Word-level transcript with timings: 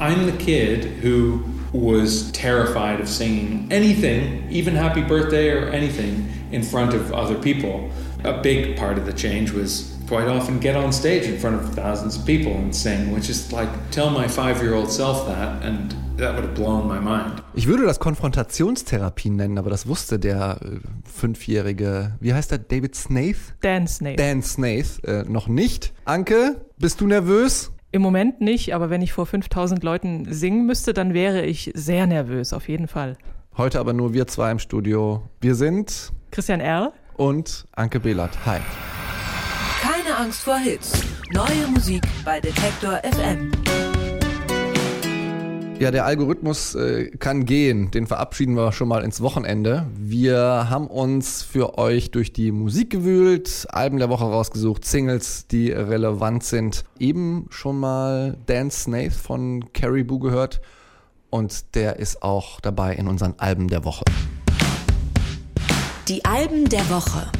I'm 0.00 0.26
the 0.26 0.36
kid 0.36 0.84
who 1.02 1.42
was 1.72 2.30
terrified 2.30 3.00
of 3.00 3.08
singing 3.08 3.66
anything, 3.70 4.48
even 4.48 4.76
happy 4.76 5.02
birthday 5.02 5.50
or 5.50 5.68
anything, 5.70 6.28
in 6.52 6.62
front 6.62 6.94
of 6.94 7.12
other 7.12 7.34
people. 7.34 7.90
A 8.22 8.40
big 8.40 8.76
part 8.76 8.96
of 8.96 9.06
the 9.06 9.12
change 9.12 9.50
was 9.50 9.96
quite 10.06 10.28
often 10.28 10.60
get 10.60 10.76
on 10.76 10.92
stage 10.92 11.24
in 11.24 11.36
front 11.36 11.56
of 11.56 11.74
thousands 11.74 12.16
of 12.16 12.24
people 12.24 12.52
and 12.52 12.74
sing, 12.74 13.12
which 13.12 13.28
is 13.28 13.52
like 13.52 13.68
tell 13.90 14.08
my 14.08 14.28
five 14.28 14.62
year 14.62 14.74
old 14.74 14.90
self 14.90 15.26
that, 15.26 15.62
and 15.64 15.94
that 16.16 16.34
would 16.34 16.44
have 16.44 16.54
blown 16.54 16.86
my 16.86 17.00
mind. 17.00 17.42
Ich 17.54 17.66
würde 17.66 17.84
das 17.84 17.98
Konfrontationstherapie 17.98 19.30
nennen, 19.30 19.58
aber 19.58 19.70
das 19.70 19.88
wusste 19.88 20.20
der 20.20 20.58
äh, 20.62 20.78
fünfjährige, 21.04 22.16
wie 22.20 22.32
heißt 22.32 22.52
der, 22.52 22.58
David 22.58 22.94
Snaith? 22.94 23.54
Dan 23.62 23.88
Snaith. 23.88 24.18
Dan 24.18 24.42
Snaith, 24.42 25.04
äh, 25.04 25.24
noch 25.24 25.48
nicht. 25.48 25.92
Anke, 26.04 26.64
bist 26.78 27.00
du 27.00 27.06
nervös? 27.08 27.72
Im 27.90 28.02
Moment 28.02 28.40
nicht, 28.40 28.74
aber 28.74 28.90
wenn 28.90 29.00
ich 29.00 29.12
vor 29.12 29.24
5000 29.24 29.82
Leuten 29.82 30.30
singen 30.30 30.66
müsste, 30.66 30.92
dann 30.92 31.14
wäre 31.14 31.46
ich 31.46 31.70
sehr 31.74 32.06
nervös, 32.06 32.52
auf 32.52 32.68
jeden 32.68 32.86
Fall. 32.86 33.16
Heute 33.56 33.80
aber 33.80 33.92
nur 33.94 34.12
wir 34.12 34.26
zwei 34.26 34.50
im 34.50 34.58
Studio. 34.58 35.22
Wir 35.40 35.54
sind 35.54 36.12
Christian 36.30 36.60
R. 36.60 36.92
und 37.16 37.66
Anke 37.72 37.98
Behlert. 37.98 38.36
Hi. 38.44 38.60
Keine 39.80 40.16
Angst 40.18 40.42
vor 40.42 40.58
Hits. 40.58 41.02
Neue 41.32 41.66
Musik 41.72 42.02
bei 42.24 42.40
Detektor 42.40 43.00
FM. 43.02 43.50
Ja, 45.78 45.92
der 45.92 46.06
Algorithmus 46.06 46.74
äh, 46.74 47.08
kann 47.18 47.44
gehen. 47.44 47.92
Den 47.92 48.08
verabschieden 48.08 48.54
wir 48.54 48.72
schon 48.72 48.88
mal 48.88 49.04
ins 49.04 49.20
Wochenende. 49.20 49.86
Wir 49.96 50.66
haben 50.68 50.88
uns 50.88 51.44
für 51.44 51.78
euch 51.78 52.10
durch 52.10 52.32
die 52.32 52.50
Musik 52.50 52.90
gewühlt, 52.90 53.64
Alben 53.70 53.98
der 53.98 54.08
Woche 54.08 54.24
rausgesucht, 54.24 54.84
Singles, 54.84 55.46
die 55.46 55.70
relevant 55.70 56.42
sind. 56.42 56.84
Eben 56.98 57.46
schon 57.50 57.78
mal 57.78 58.38
Dan 58.46 58.72
Snaith 58.72 59.12
von 59.12 59.72
Caribou 59.72 60.18
gehört 60.18 60.60
und 61.30 61.76
der 61.76 62.00
ist 62.00 62.24
auch 62.24 62.60
dabei 62.60 62.94
in 62.94 63.06
unseren 63.06 63.34
Alben 63.38 63.68
der 63.68 63.84
Woche. 63.84 64.02
Die 66.08 66.24
Alben 66.24 66.68
der 66.68 66.90
Woche. 66.90 67.30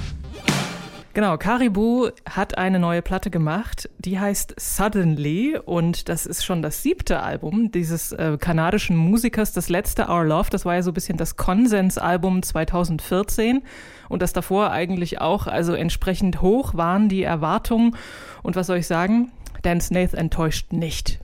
Genau, 1.19 1.37
Caribou 1.37 2.11
hat 2.31 2.59
eine 2.59 2.79
neue 2.79 3.03
Platte 3.03 3.29
gemacht, 3.29 3.91
die 3.99 4.21
heißt 4.21 4.55
Suddenly 4.57 5.59
und 5.59 6.09
das 6.09 6.27
ist 6.27 6.45
schon 6.45 6.63
das 6.63 6.85
siebte 6.85 7.21
Album 7.25 7.73
dieses 7.73 8.13
äh, 8.13 8.39
kanadischen 8.39 8.97
Musikers. 8.97 9.53
Das 9.53 9.69
letzte 9.69 10.09
Our 10.09 10.27
Love, 10.27 10.49
das 10.51 10.65
war 10.65 10.77
ja 10.77 10.83
so 10.83 10.93
ein 10.93 10.95
bisschen 10.95 11.19
das 11.19 11.35
Konsensalbum 11.35 12.45
2014 12.45 13.65
und 14.09 14.23
das 14.23 14.33
davor 14.33 14.71
eigentlich 14.71 15.21
auch, 15.21 15.49
also 15.49 15.73
entsprechend 15.73 16.41
hoch 16.41 16.75
waren 16.75 17.09
die 17.09 17.25
Erwartungen. 17.25 17.97
Und 18.45 18.55
was 18.55 18.69
soll 18.69 18.77
ich 18.77 18.87
sagen? 18.87 19.33
Dan 19.63 19.81
Snaith 19.81 20.15
enttäuscht 20.15 20.73
nicht. 20.73 21.19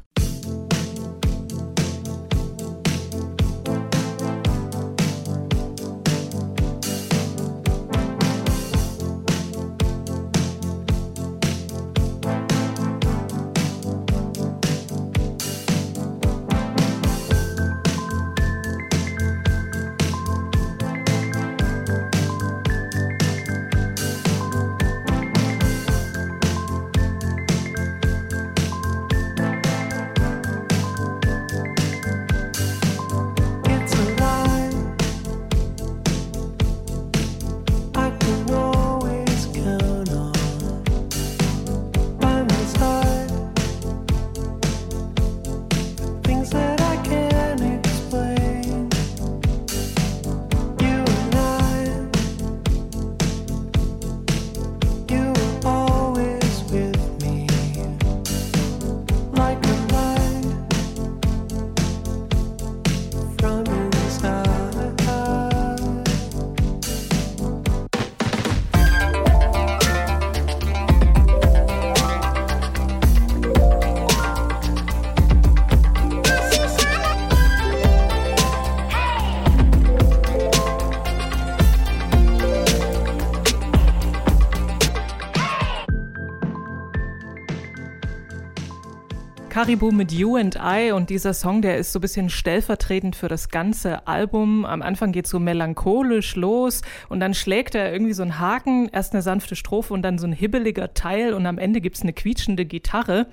Caribou 89.64 89.92
mit 89.92 90.13
You 90.13 90.36
and 90.36 90.58
I 90.63 90.92
und 90.92 91.08
dieser 91.08 91.33
Song, 91.33 91.63
der 91.63 91.79
ist 91.79 91.91
so 91.91 91.98
ein 91.98 92.02
bisschen 92.02 92.29
stellvertretend 92.29 93.17
für 93.17 93.29
das 93.29 93.48
ganze 93.48 94.07
Album. 94.07 94.67
Am 94.67 94.83
Anfang 94.83 95.11
geht 95.11 95.27
so 95.27 95.41
melancholisch 95.41 96.36
los 96.36 96.83
und 97.08 97.19
dann 97.19 97.33
schlägt 97.33 97.74
er 97.74 97.91
irgendwie 97.91 98.13
so 98.13 98.20
einen 98.20 98.39
Haken, 98.39 98.91
erst 98.92 99.14
eine 99.14 99.23
sanfte 99.23 99.57
Strophe 99.57 99.95
und 99.95 100.03
dann 100.03 100.19
so 100.19 100.27
ein 100.27 100.35
hibbeliger 100.35 100.92
Teil 100.92 101.33
und 101.33 101.47
am 101.47 101.57
Ende 101.57 101.80
gibt's 101.80 102.03
eine 102.03 102.13
quietschende 102.13 102.67
Gitarre. 102.67 103.27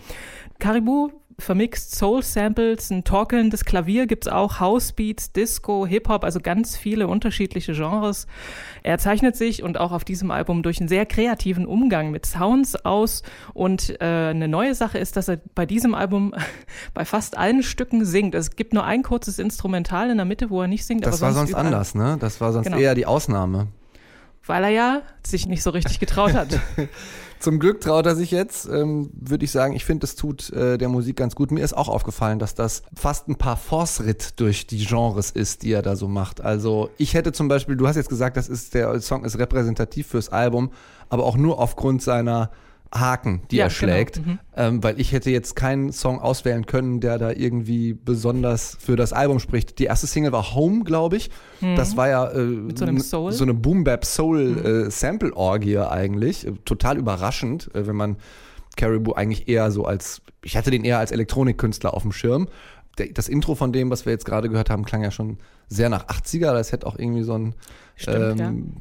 Caribou 0.57 1.11
vermixt 1.41 1.95
Soul-Samples, 1.95 2.89
ein 2.91 3.03
torkelndes 3.03 3.65
Klavier 3.65 4.07
gibt's 4.07 4.27
auch, 4.27 4.59
Housebeats, 4.59 5.31
Disco, 5.31 5.85
Hip-Hop, 5.85 6.23
also 6.23 6.39
ganz 6.39 6.77
viele 6.77 7.07
unterschiedliche 7.07 7.73
Genres. 7.73 8.27
Er 8.83 8.97
zeichnet 8.97 9.35
sich 9.35 9.63
und 9.63 9.77
auch 9.79 9.91
auf 9.91 10.03
diesem 10.03 10.31
Album 10.31 10.63
durch 10.63 10.79
einen 10.79 10.87
sehr 10.89 11.05
kreativen 11.05 11.65
Umgang 11.65 12.11
mit 12.11 12.25
Sounds 12.25 12.85
aus 12.85 13.23
und 13.53 14.01
äh, 14.01 14.05
eine 14.29 14.47
neue 14.47 14.75
Sache 14.75 14.97
ist, 14.97 15.17
dass 15.17 15.27
er 15.27 15.39
bei 15.55 15.65
diesem 15.65 15.93
Album 15.95 16.33
bei 16.93 17.05
fast 17.05 17.37
allen 17.37 17.63
Stücken 17.63 18.05
singt. 18.05 18.35
Es 18.35 18.55
gibt 18.55 18.73
nur 18.73 18.83
ein 18.85 19.03
kurzes 19.03 19.39
Instrumental 19.39 20.09
in 20.09 20.17
der 20.17 20.25
Mitte, 20.25 20.49
wo 20.49 20.61
er 20.61 20.67
nicht 20.67 20.85
singt. 20.85 21.05
Das 21.05 21.21
aber 21.21 21.27
war 21.27 21.33
sonst 21.33 21.49
überall. 21.51 21.65
anders, 21.67 21.95
ne? 21.95 22.17
Das 22.19 22.39
war 22.41 22.51
sonst 22.53 22.65
Genau. 22.65 22.77
eher 22.77 22.95
die 22.95 23.05
Ausnahme. 23.05 23.67
Weil 24.45 24.63
er 24.63 24.69
ja 24.69 25.01
sich 25.25 25.47
nicht 25.47 25.61
so 25.63 25.69
richtig 25.69 25.99
getraut 25.99 26.33
hat. 26.33 26.59
Zum 27.41 27.57
Glück 27.57 27.81
traut 27.81 28.05
er 28.05 28.15
sich 28.15 28.29
jetzt, 28.29 28.69
ähm, 28.69 29.09
würde 29.13 29.45
ich 29.45 29.51
sagen. 29.51 29.73
Ich 29.73 29.83
finde, 29.83 30.05
es 30.05 30.15
tut 30.15 30.51
äh, 30.51 30.77
der 30.77 30.89
Musik 30.89 31.15
ganz 31.15 31.33
gut. 31.33 31.49
Mir 31.49 31.63
ist 31.63 31.75
auch 31.75 31.89
aufgefallen, 31.89 32.37
dass 32.37 32.53
das 32.53 32.83
fast 32.95 33.27
ein 33.27 33.35
paar 33.35 33.57
Force-Ritt 33.57 34.39
durch 34.39 34.67
die 34.67 34.85
Genres 34.85 35.31
ist, 35.31 35.63
die 35.63 35.71
er 35.71 35.81
da 35.81 35.95
so 35.95 36.07
macht. 36.07 36.41
Also 36.41 36.91
ich 36.97 37.15
hätte 37.15 37.31
zum 37.31 37.47
Beispiel, 37.47 37.75
du 37.75 37.87
hast 37.87 37.95
jetzt 37.95 38.09
gesagt, 38.09 38.37
das 38.37 38.47
ist 38.47 38.75
der 38.75 39.01
Song 39.01 39.25
ist 39.25 39.39
repräsentativ 39.39 40.05
fürs 40.05 40.29
Album, 40.29 40.71
aber 41.09 41.23
auch 41.23 41.35
nur 41.35 41.57
aufgrund 41.57 42.03
seiner 42.03 42.51
Haken, 42.93 43.41
die 43.51 43.55
Ja, 43.57 43.65
er 43.65 43.69
genau. 43.69 43.77
schlägt. 43.77 44.25
Mhm. 44.25 44.39
Ähm, 44.55 44.83
weil 44.83 44.99
ich 44.99 45.11
hätte 45.13 45.29
jetzt 45.31 45.55
keinen 45.55 45.91
Song 45.93 46.19
auswählen 46.19 46.65
können, 46.65 46.99
der 46.99 47.17
da 47.17 47.31
irgendwie 47.31 47.93
besonders 47.93 48.75
für 48.79 48.95
das 48.97 49.13
Album 49.13 49.39
spricht. 49.39 49.79
Die 49.79 49.85
erste 49.85 50.07
Single 50.07 50.31
war 50.33 50.53
Home, 50.55 50.83
glaube 50.83 51.15
ich. 51.17 51.29
Das 51.77 51.95
war 51.95 52.09
ja 52.09 52.27
äh, 52.31 52.43
Mhm. 52.43 52.99
so. 52.99 53.27
Mhm. 53.27 53.31
so 53.31 53.43
eine 53.45 53.53
Boom-Bap-Soul-Sample-Orgie 53.53 55.77
eigentlich. 55.79 56.47
Äh, 56.47 56.51
Total 56.65 56.97
überraschend, 56.97 57.73
äh, 57.75 57.87
wenn 57.87 57.95
man 57.95 58.17
Caribou 58.77 59.13
eigentlich 59.13 59.47
eher 59.47 59.71
so 59.71 59.85
als, 59.85 60.21
ich 60.43 60.55
hatte 60.57 60.71
den 60.71 60.83
eher 60.85 60.99
als 60.99 61.11
Elektronikkünstler 61.11 61.93
auf 61.93 62.03
dem 62.03 62.11
Schirm. 62.11 62.47
Der, 62.97 63.07
das 63.07 63.29
Intro 63.29 63.55
von 63.55 63.71
dem, 63.73 63.89
was 63.89 64.05
wir 64.05 64.13
jetzt 64.13 64.25
gerade 64.25 64.49
gehört 64.49 64.69
haben, 64.69 64.83
klang 64.85 65.03
ja 65.03 65.11
schon 65.11 65.37
sehr 65.67 65.89
nach 65.89 66.07
80er. 66.07 66.53
Das 66.53 66.71
hätte 66.71 66.87
auch 66.87 66.97
irgendwie 66.97 67.23
so 67.23 67.33
ein, 67.37 67.55
Stimmt, 67.95 68.39
ja. 68.39 68.47
ähm, 68.47 68.73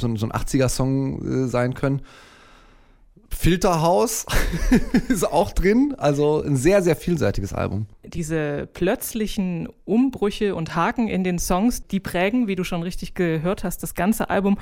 so, 0.00 0.06
ein- 0.08 0.16
so 0.16 0.26
ein 0.26 0.32
80er-Song 0.32 1.44
äh, 1.44 1.48
sein 1.48 1.74
können. 1.74 2.02
Filterhaus 3.28 4.26
ist 5.08 5.24
auch 5.24 5.52
drin. 5.52 5.94
Also 5.96 6.42
ein 6.42 6.56
sehr, 6.56 6.82
sehr 6.82 6.96
vielseitiges 6.96 7.52
Album. 7.52 7.86
Diese 8.08 8.68
plötzlichen 8.72 9.68
Umbrüche 9.84 10.54
und 10.54 10.74
Haken 10.74 11.08
in 11.08 11.24
den 11.24 11.38
Songs, 11.38 11.86
die 11.86 12.00
prägen, 12.00 12.46
wie 12.46 12.56
du 12.56 12.64
schon 12.64 12.82
richtig 12.82 13.14
gehört 13.14 13.64
hast, 13.64 13.82
das 13.82 13.94
ganze 13.94 14.30
Album. 14.30 14.58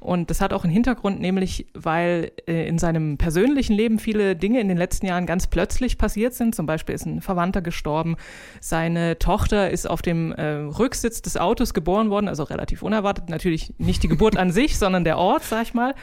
Und 0.00 0.30
das 0.30 0.40
hat 0.40 0.52
auch 0.52 0.62
einen 0.62 0.72
Hintergrund, 0.72 1.20
nämlich 1.20 1.66
weil 1.74 2.30
äh, 2.46 2.68
in 2.68 2.78
seinem 2.78 3.18
persönlichen 3.18 3.74
Leben 3.74 3.98
viele 3.98 4.36
Dinge 4.36 4.60
in 4.60 4.68
den 4.68 4.76
letzten 4.76 5.06
Jahren 5.06 5.26
ganz 5.26 5.48
plötzlich 5.48 5.98
passiert 5.98 6.34
sind. 6.34 6.54
Zum 6.54 6.66
Beispiel 6.66 6.94
ist 6.94 7.04
ein 7.04 7.20
Verwandter 7.20 7.62
gestorben, 7.62 8.16
seine 8.60 9.18
Tochter 9.18 9.70
ist 9.70 9.90
auf 9.90 10.00
dem 10.00 10.30
äh, 10.32 10.44
Rücksitz 10.44 11.20
des 11.20 11.36
Autos 11.36 11.74
geboren 11.74 12.10
worden, 12.10 12.28
also 12.28 12.44
relativ 12.44 12.82
unerwartet. 12.82 13.28
Natürlich 13.28 13.74
nicht 13.78 14.04
die 14.04 14.08
Geburt 14.08 14.36
an 14.36 14.52
sich, 14.52 14.78
sondern 14.78 15.02
der 15.02 15.18
Ort, 15.18 15.42
sag 15.42 15.62
ich 15.62 15.74
mal. 15.74 15.94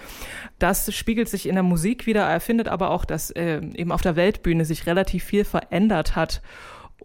Das 0.60 0.94
spiegelt 0.94 1.30
sich 1.30 1.48
in 1.48 1.56
der 1.56 1.64
Musik 1.64 2.06
wieder. 2.06 2.24
Er 2.24 2.42
findet 2.42 2.68
aber 2.68 2.90
auch, 2.90 3.06
dass 3.06 3.32
äh, 3.32 3.62
eben 3.76 3.94
auf 3.94 4.02
der 4.02 4.18
Weltbühne 4.18 4.66
sich 4.66 4.88
relativ 4.88 5.24
viel 5.24 5.46
verändert 5.46 6.18
hat. 6.18 6.42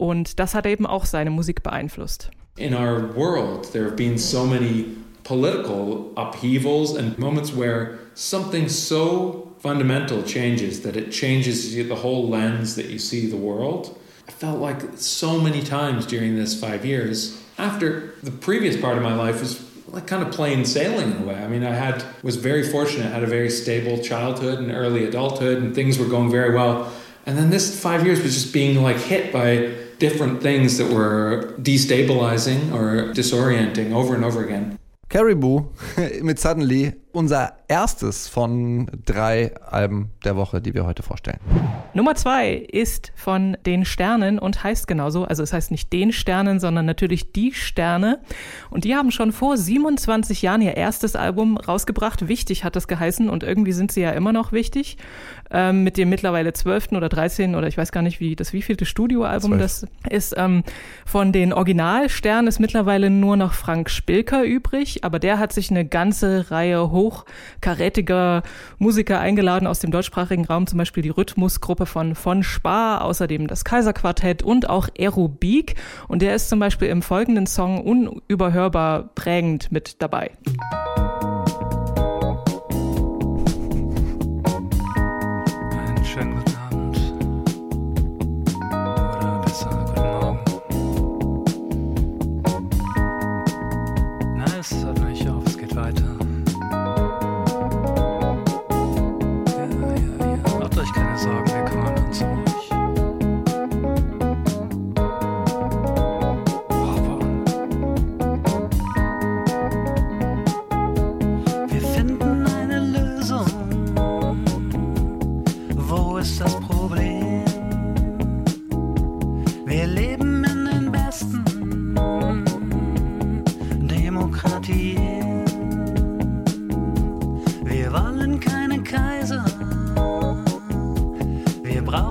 Und 0.01 0.39
das 0.39 0.55
hat 0.55 0.65
eben 0.65 0.87
auch 0.87 1.05
seine 1.05 1.29
Musik 1.29 1.61
beeinflusst. 1.61 2.31
In 2.57 2.73
our 2.73 3.15
world, 3.15 3.71
there 3.71 3.85
have 3.85 3.95
been 3.95 4.17
so 4.17 4.47
many 4.47 4.97
political 5.23 6.11
upheavals 6.17 6.97
and 6.97 7.19
moments 7.19 7.55
where 7.55 7.99
something 8.15 8.67
so 8.67 9.51
fundamental 9.59 10.23
changes 10.23 10.81
that 10.81 10.95
it 10.95 11.11
changes 11.11 11.75
the 11.75 11.95
whole 12.01 12.27
lens 12.27 12.73
that 12.77 12.87
you 12.87 12.97
see 12.97 13.27
the 13.27 13.37
world. 13.37 13.95
I 14.27 14.31
felt 14.31 14.59
like 14.59 14.81
so 14.95 15.39
many 15.39 15.61
times 15.61 16.07
during 16.07 16.35
this 16.35 16.59
five 16.59 16.83
years, 16.83 17.39
after 17.59 18.15
the 18.23 18.31
previous 18.31 18.75
part 18.81 18.97
of 18.97 19.03
my 19.03 19.13
life 19.13 19.39
was 19.39 19.63
like 19.87 20.07
kind 20.07 20.23
of 20.23 20.31
plain 20.31 20.65
sailing 20.65 21.11
in 21.11 21.21
a 21.21 21.25
way. 21.27 21.35
I 21.35 21.47
mean, 21.47 21.63
I 21.63 21.75
had 21.75 22.03
was 22.23 22.37
very 22.37 22.63
fortunate, 22.63 23.11
had 23.11 23.21
a 23.21 23.27
very 23.27 23.51
stable 23.51 23.99
childhood 23.99 24.57
and 24.57 24.71
early 24.71 25.05
adulthood, 25.05 25.59
and 25.59 25.75
things 25.75 25.99
were 25.99 26.07
going 26.07 26.31
very 26.31 26.55
well. 26.55 26.91
And 27.27 27.37
then 27.37 27.51
this 27.51 27.79
five 27.79 28.03
years 28.03 28.19
was 28.23 28.33
just 28.33 28.51
being 28.51 28.81
like 28.81 28.97
hit 28.97 29.31
by 29.31 29.75
different 30.01 30.41
things 30.41 30.79
that 30.79 30.91
were 30.91 31.53
destabilizing 31.61 32.73
or 32.73 33.13
disorienting 33.13 33.93
over 33.93 34.15
and 34.15 34.25
over 34.25 34.43
again. 34.43 34.79
Caribou 35.09 35.65
mit 36.23 36.39
Suddenly, 36.39 36.93
unser 37.13 37.53
erstes 37.67 38.27
von 38.27 38.89
drei 39.05 39.55
Alben 39.57 40.11
der 40.23 40.35
Woche, 40.35 40.61
die 40.61 40.73
wir 40.73 40.85
heute 40.85 41.03
vorstellen. 41.03 41.39
Nummer 41.93 42.15
zwei 42.15 42.53
ist 42.53 43.11
von 43.15 43.57
den 43.65 43.85
Sternen 43.85 44.39
und 44.39 44.63
heißt 44.63 44.87
genauso, 44.87 45.25
also 45.25 45.43
es 45.43 45.53
heißt 45.53 45.71
nicht 45.71 45.91
den 45.91 46.11
Sternen, 46.11 46.59
sondern 46.59 46.85
natürlich 46.85 47.31
die 47.31 47.53
Sterne. 47.53 48.19
Und 48.69 48.83
die 48.83 48.95
haben 48.95 49.11
schon 49.11 49.31
vor 49.31 49.57
27 49.57 50.41
Jahren 50.41 50.61
ihr 50.61 50.75
erstes 50.75 51.15
Album 51.15 51.57
rausgebracht. 51.57 52.27
Wichtig 52.27 52.63
hat 52.63 52.75
das 52.75 52.87
geheißen 52.87 53.29
und 53.29 53.43
irgendwie 53.43 53.71
sind 53.73 53.91
sie 53.91 54.01
ja 54.01 54.11
immer 54.11 54.33
noch 54.33 54.51
wichtig. 54.51 54.97
Ähm, 55.49 55.83
mit 55.83 55.97
dem 55.97 56.09
mittlerweile 56.09 56.53
12. 56.53 56.93
oder 56.93 57.09
13. 57.09 57.55
oder 57.55 57.67
ich 57.67 57.77
weiß 57.77 57.91
gar 57.91 58.01
nicht, 58.01 58.21
wie 58.21 58.35
das 58.35 58.53
wievielte 58.53 58.85
Studioalbum 58.85 59.51
Zwölf. 59.51 59.61
das 59.61 59.85
ist. 60.09 60.35
Ähm, 60.37 60.63
von 61.05 61.33
den 61.33 61.51
Originalsternen 61.51 62.47
ist 62.47 62.59
mittlerweile 62.59 63.09
nur 63.09 63.35
noch 63.35 63.53
Frank 63.53 63.89
Spilker 63.89 64.43
übrig, 64.43 65.03
aber 65.03 65.19
der 65.19 65.39
hat 65.39 65.51
sich 65.51 65.69
eine 65.69 65.85
ganze 65.85 66.51
Reihe 66.51 66.79
hochkarätiger 67.01 68.43
Musiker 68.77 69.19
eingeladen 69.19 69.67
aus 69.67 69.79
dem 69.79 69.91
deutschsprachigen 69.91 70.45
Raum, 70.45 70.67
zum 70.67 70.77
Beispiel 70.77 71.03
die 71.03 71.09
Rhythmusgruppe 71.09 71.85
von 71.85 72.15
von 72.15 72.43
Spar, 72.43 73.03
außerdem 73.03 73.47
das 73.47 73.65
Kaiserquartett 73.65 74.43
und 74.43 74.69
auch 74.69 74.87
Aerobik. 74.97 75.75
Und 76.07 76.21
der 76.21 76.35
ist 76.35 76.49
zum 76.49 76.59
Beispiel 76.59 76.89
im 76.89 77.01
folgenden 77.01 77.47
Song 77.47 77.81
unüberhörbar 77.81 79.09
prägend 79.15 79.71
mit 79.71 80.01
dabei. 80.01 80.31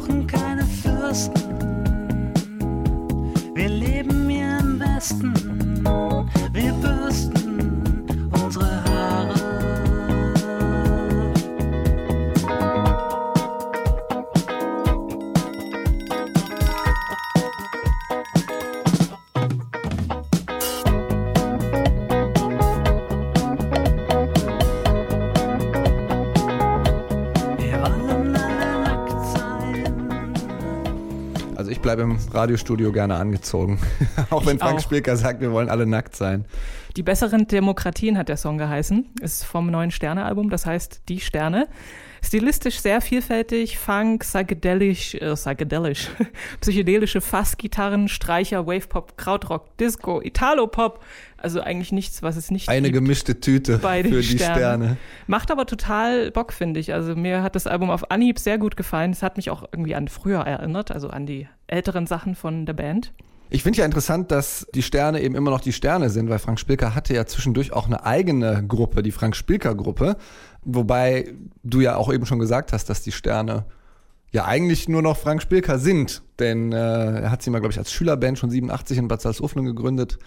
Brauchen 0.01 0.27
keine 0.27 0.40
im 32.11 32.19
Radiostudio 32.33 32.93
gerne 32.93 33.17
angezogen. 33.17 33.79
auch 34.31 34.47
wenn 34.47 34.57
Ich 34.57 34.63
Frank 34.63 34.79
auch. 34.79 34.83
Spilker 34.83 35.17
sagt, 35.17 35.41
wir 35.41 35.53
wollen 35.53 35.69
alle 35.69 35.87
nackt 35.87 36.17
sein. 36.17 36.45
Die 36.97 37.03
besseren 37.03 37.47
Demokratien 37.47 38.19
hat 38.19 38.29
der 38.29 38.37
Song 38.37 38.59
geheißen. 38.59 39.07
Ist 39.21 39.45
vom 39.45 39.71
neuen 39.71 39.91
Sterne-Album, 39.91 40.51
das 40.51 40.67
heißt 40.67 41.03
Die 41.09 41.21
Sterne. 41.21 41.69
Stilistisch 42.23 42.81
sehr 42.81 43.01
vielfältig, 43.01 43.79
Funk, 43.79 44.23
psychedelisch, 44.23 45.15
äh, 45.15 45.35
psychedelisch, 45.35 46.09
psychedelische 46.61 47.21
Fassgitarren, 47.21 48.09
Streicher, 48.09 48.67
Wavepop, 48.67 49.17
Krautrock, 49.17 49.77
Disco, 49.79 50.21
Italopop. 50.21 51.01
Also 51.37 51.61
eigentlich 51.61 51.93
nichts, 51.93 52.23
was 52.23 52.37
es 52.37 52.51
nicht 52.51 52.69
Eine 52.69 52.91
gemischte 52.91 53.41
Tüte 53.41 53.79
für 53.79 54.03
die 54.03 54.23
Sternen. 54.23 54.39
Sterne. 54.39 54.97
Macht 55.27 55.51
aber 55.51 55.65
total 55.65 56.31
Bock, 56.31 56.53
finde 56.53 56.81
ich. 56.81 56.93
Also 56.93 57.17
mir 57.17 57.43
hat 57.43 57.57
das 57.57 57.67
Album 57.67 57.89
auf 57.91 58.11
Anhieb 58.11 58.39
sehr 58.39 58.59
gut 58.59 58.77
gefallen. 58.77 59.13
Es 59.13 59.23
hat 59.23 59.39
mich 59.39 59.49
auch 59.49 59.65
irgendwie 59.73 59.95
an 59.95 60.09
früher 60.09 60.41
erinnert, 60.41 60.91
also 60.91 61.09
an 61.09 61.25
die 61.25 61.49
älteren 61.67 62.07
Sachen 62.07 62.35
von 62.35 62.67
der 62.67 62.75
Band. 62.75 63.13
Ich 63.53 63.65
finde 63.65 63.81
ja 63.81 63.85
interessant, 63.85 64.31
dass 64.31 64.69
die 64.77 64.83
Sterne 64.83 65.21
eben 65.23 65.35
immer 65.35 65.51
noch 65.51 65.61
die 65.61 65.73
Sterne 65.73 66.09
sind, 66.09 66.31
weil 66.31 66.39
Frank 66.39 66.61
Spilker 66.61 66.95
hatte 66.95 67.15
ja 67.15 67.27
zwischendurch 67.27 67.73
auch 67.73 67.87
eine 67.87 68.07
eigene 68.07 68.65
Gruppe, 68.67 69.03
die 69.03 69.11
Frank 69.11 69.35
Spilker 69.35 69.75
Gruppe. 69.75 70.17
Wobei 70.63 71.35
du 71.63 71.81
ja 71.81 71.97
auch 71.97 72.13
eben 72.13 72.27
schon 72.27 72.39
gesagt 72.39 72.73
hast, 72.73 72.91
dass 72.91 73.03
die 73.03 73.13
Sterne 73.13 73.65
ja 74.33 74.45
eigentlich 74.45 74.89
nur 74.89 75.03
noch 75.03 75.17
Frank 75.17 75.43
Spilker 75.43 75.79
sind. 75.79 76.23
Denn 76.39 76.73
äh, 76.73 77.23
er 77.23 77.31
hat 77.31 77.43
sie 77.43 77.51
mal, 77.51 77.61
glaube 77.61 77.73
ich, 77.73 77.79
als 77.79 77.93
Schülerband 77.93 78.39
schon 78.39 78.51
87 78.51 78.99
in 78.99 79.09
Bad 79.09 79.23
Salzuflen 79.23 79.65
gegründet. 79.65 80.19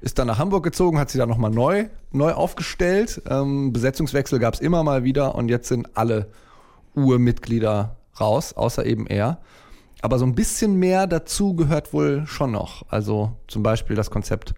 Ist 0.00 0.18
dann 0.18 0.26
nach 0.26 0.38
Hamburg 0.38 0.64
gezogen, 0.64 0.98
hat 0.98 1.10
sie 1.10 1.18
dann 1.18 1.28
nochmal 1.28 1.50
neu, 1.50 1.86
neu 2.12 2.32
aufgestellt. 2.32 3.22
Ähm, 3.28 3.72
Besetzungswechsel 3.72 4.38
gab 4.38 4.54
es 4.54 4.60
immer 4.60 4.82
mal 4.82 5.04
wieder 5.04 5.34
und 5.34 5.48
jetzt 5.48 5.68
sind 5.68 5.96
alle 5.96 6.28
Urmitglieder 6.94 7.96
raus, 8.20 8.52
außer 8.52 8.84
eben 8.84 9.06
er. 9.06 9.40
Aber 10.02 10.18
so 10.18 10.26
ein 10.26 10.34
bisschen 10.34 10.76
mehr 10.76 11.06
dazu 11.06 11.54
gehört 11.54 11.92
wohl 11.92 12.26
schon 12.26 12.52
noch. 12.52 12.84
Also 12.90 13.32
zum 13.48 13.62
Beispiel 13.62 13.96
das 13.96 14.10
Konzept, 14.10 14.54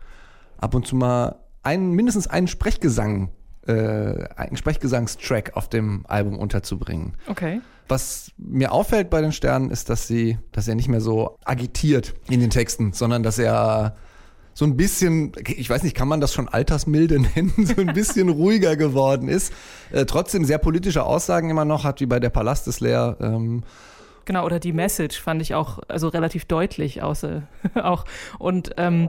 ab 0.57 0.75
und 0.75 0.87
zu 0.87 0.97
mal 0.97 1.37
einen, 1.63 1.93
mindestens 1.93 2.27
einen 2.27 2.49
Sprechgesang, 2.49 3.31
äh, 3.69 4.29
einen 4.37 4.57
Sprechgesangstrack 4.57 5.57
auf 5.57 5.69
dem 5.69 6.05
Album 6.09 6.39
unterzubringen. 6.39 7.15
Okay. 7.27 7.61
Was 7.87 8.33
mir 8.37 8.73
auffällt 8.73 9.11
bei 9.11 9.21
den 9.21 9.33
Sternen 9.33 9.71
ist, 9.71 9.89
dass 9.91 10.07
sie, 10.07 10.39
dass 10.53 10.69
er 10.69 10.75
nicht 10.75 10.89
mehr 10.89 11.01
so 11.01 11.39
agitiert 11.45 12.15
in 12.29 12.41
den 12.41 12.51
Texten, 12.51 12.93
sondern 12.93 13.23
dass 13.23 13.39
er 13.39 13.97
so 14.55 14.65
ein 14.65 14.77
bisschen, 14.77 15.33
ich 15.47 15.71
weiß 15.71 15.83
nicht, 15.85 15.95
kann 15.95 16.09
man 16.09 16.21
das 16.21 16.35
schon 16.35 16.49
Altersmilde 16.49 17.21
nennen, 17.35 17.53
so 17.57 17.81
ein 17.81 17.95
bisschen 17.95 18.29
ruhiger 18.29 18.77
geworden 18.77 19.29
ist. 19.29 19.53
Äh, 19.93 20.05
trotzdem 20.05 20.45
sehr 20.45 20.59
politische 20.59 21.05
Aussagen 21.05 21.49
immer 21.49 21.65
noch 21.65 21.85
hat, 21.85 22.01
wie 22.01 22.07
bei 22.07 22.21
der 22.21 22.31
Palast 22.31 22.67
ist 22.69 22.81
leer. 22.81 23.17
Ähm, 23.21 23.63
Genau, 24.25 24.45
oder 24.45 24.61
die 24.61 24.75
Message 24.75 25.19
fand 25.19 25.41
ich 25.41 25.55
auch 25.55 25.79
also 25.89 26.09
relativ 26.09 26.45
deutlich 26.45 27.03
außer 27.03 27.45
auch. 27.77 28.05
Und 28.39 28.73
ähm, 28.77 29.09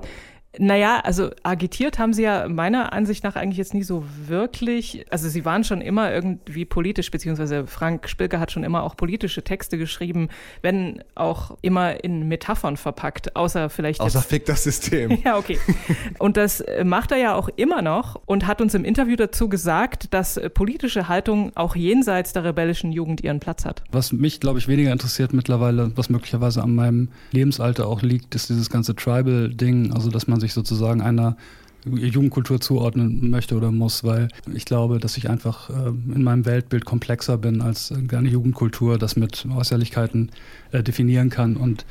naja, 0.57 0.99
also 1.03 1.29
agitiert 1.43 1.99
haben 1.99 2.11
sie 2.11 2.23
ja 2.23 2.47
meiner 2.47 2.91
Ansicht 2.91 3.23
nach 3.23 3.35
eigentlich 3.35 3.57
jetzt 3.57 3.75
nie 3.75 3.83
so 3.83 4.03
wirklich. 4.25 5.05
Also 5.11 5.29
sie 5.29 5.45
waren 5.45 5.63
schon 5.63 5.79
immer 5.79 6.11
irgendwie 6.11 6.65
politisch, 6.65 7.11
beziehungsweise 7.11 7.67
Frank 7.67 8.09
Spilker 8.09 8.39
hat 8.39 8.51
schon 8.51 8.63
immer 8.63 8.81
auch 8.81 8.97
politische 8.97 9.43
Texte 9.43 9.77
geschrieben, 9.77 10.29
wenn 10.63 11.03
auch 11.13 11.55
immer 11.61 12.03
in 12.03 12.27
Metaphern 12.27 12.77
verpackt, 12.77 13.35
außer 13.35 13.69
vielleicht 13.69 14.01
außer 14.01 14.19
jetzt 14.19 14.29
Fick 14.29 14.45
das 14.45 14.63
System. 14.63 15.19
Ja, 15.23 15.37
okay. 15.37 15.59
Und 16.17 16.37
das 16.37 16.61
äh, 16.61 16.83
macht 16.83 17.11
er 17.11 17.17
ja 17.17 17.35
auch 17.35 17.49
immer 17.55 17.81
noch 17.81 18.19
und 18.25 18.47
hat 18.47 18.61
uns 18.61 18.73
im 18.73 18.85
Interview 18.85 19.17
dazu 19.17 19.49
gesagt, 19.49 20.13
dass 20.13 20.37
äh, 20.37 20.49
politische 20.49 21.09
Haltung 21.09 21.51
auch 21.55 21.75
jenseits 21.75 22.31
der 22.33 22.45
rebellischen 22.45 22.91
Jugend 22.91 23.21
ihren 23.21 23.39
Platz 23.39 23.65
hat. 23.65 23.83
Was 23.91 24.13
mich, 24.13 24.39
glaube 24.39 24.59
ich, 24.59 24.67
weniger 24.67 24.91
interessiert 24.91 25.33
mittlerweile, 25.33 25.91
was 25.95 26.09
möglicherweise 26.09 26.63
an 26.63 26.73
meinem 26.73 27.09
Lebensalter 27.31 27.87
auch 27.87 28.01
liegt, 28.01 28.33
ist 28.33 28.49
dieses 28.49 28.69
ganze 28.69 28.95
Tribal-Ding, 28.95 29.93
also 29.93 30.09
dass 30.09 30.27
man 30.27 30.38
sich 30.39 30.53
sozusagen 30.53 31.01
einer 31.01 31.37
Jugendkultur 31.85 32.59
zuordnen 32.59 33.29
möchte 33.29 33.55
oder 33.55 33.71
muss, 33.71 34.03
weil 34.03 34.27
ich 34.53 34.65
glaube, 34.65 34.99
dass 34.99 35.17
ich 35.17 35.29
einfach 35.29 35.69
äh, 35.69 35.89
in 35.89 36.23
meinem 36.23 36.45
Weltbild 36.45 36.85
komplexer 36.85 37.37
bin 37.37 37.61
als 37.61 37.91
eine 37.91 38.29
Jugendkultur, 38.29 38.97
das 38.97 39.15
mit 39.15 39.45
Äußerlichkeiten 39.49 40.31
äh, 40.71 40.83
definieren 40.83 41.29
kann 41.29 41.55
und 41.55 41.85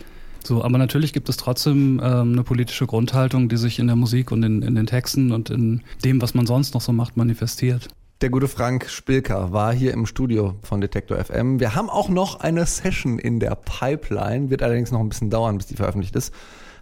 So, 0.45 0.62
aber 0.62 0.78
natürlich 0.78 1.12
gibt 1.12 1.28
es 1.28 1.37
trotzdem 1.37 2.00
ähm, 2.02 2.33
eine 2.33 2.43
politische 2.43 2.87
Grundhaltung, 2.87 3.49
die 3.49 3.57
sich 3.57 3.78
in 3.78 3.87
der 3.87 3.97
Musik 3.97 4.31
und 4.31 4.43
in, 4.43 4.62
in 4.62 4.75
den 4.75 4.87
Texten 4.87 5.33
und 5.33 5.50
in 5.50 5.83
dem, 6.05 6.21
was 6.23 6.35
man 6.35 6.47
sonst 6.47 6.75
noch 6.75 6.81
so 6.81 6.93
macht, 6.93 7.17
manifestiert. 7.17 7.88
Der 8.21 8.31
gute 8.31 8.49
Frank 8.49 8.88
Spilker 8.88 9.52
war 9.52 9.73
hier 9.73 9.93
im 9.93 10.05
Studio 10.05 10.57
von 10.62 10.81
Detektor 10.81 11.25
FM. 11.25 11.61
Wir 11.61 11.75
haben 11.76 11.88
auch 11.88 12.09
noch 12.09 12.40
eine 12.40 12.67
Session 12.67 13.19
in 13.19 13.38
der 13.38 13.55
Pipeline, 13.55 14.50
wird 14.50 14.62
allerdings 14.62 14.90
noch 14.90 15.00
ein 15.00 15.09
bisschen 15.09 15.31
dauern, 15.31 15.57
bis 15.57 15.69
die 15.69 15.76
veröffentlicht 15.76 16.17
ist. 16.17 16.35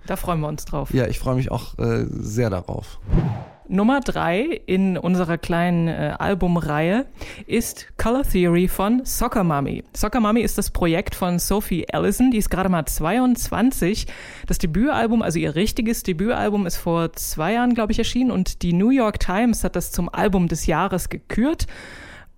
Da 0.07 0.17
freuen 0.17 0.41
wir 0.41 0.49
uns 0.49 0.65
drauf. 0.65 0.93
Ja, 0.93 1.07
ich 1.07 1.19
freue 1.19 1.37
mich 1.37 1.51
auch 1.51 1.79
äh, 1.79 2.07
sehr 2.11 2.51
darauf. 2.51 2.99
Nummer 3.69 4.01
drei 4.01 4.43
in 4.67 4.97
unserer 4.97 5.39
kleinen 5.39 5.89
äh, 5.89 6.15
Albumreihe 6.19 7.07
ist 7.47 7.89
Color 7.97 8.23
Theory 8.23 8.69
von 8.69 9.05
Soccer 9.05 9.43
Mommy. 9.43 9.83
Soccer 9.93 10.21
Mommy 10.21 10.41
ist 10.41 10.57
das 10.57 10.71
Projekt 10.71 11.15
von 11.15 11.39
Sophie 11.39 11.85
Ellison, 11.89 12.31
die 12.31 12.39
ist 12.39 12.51
gerade 12.51 12.69
mal 12.69 12.87
22. 12.87 14.07
Das 14.47 14.59
Debütalbum, 14.59 15.23
also 15.23 15.39
ihr 15.39 15.57
richtiges 15.57 16.05
Debütalbum, 16.05 16.67
ist 16.67 16.77
vor 16.77 17.13
zwei 17.15 17.55
Jahren, 17.55 17.75
glaube 17.75 17.93
ich, 17.93 17.99
erschienen 17.99 18.31
und 18.31 18.63
die 18.63 18.73
New 18.73 18.91
York 18.91 19.19
Times 19.19 19.65
hat 19.65 19.75
das 19.75 19.91
zum 19.91 20.09
Album 20.09 20.47
des 20.47 20.67
Jahres 20.67 21.09
gekürt. 21.09 21.67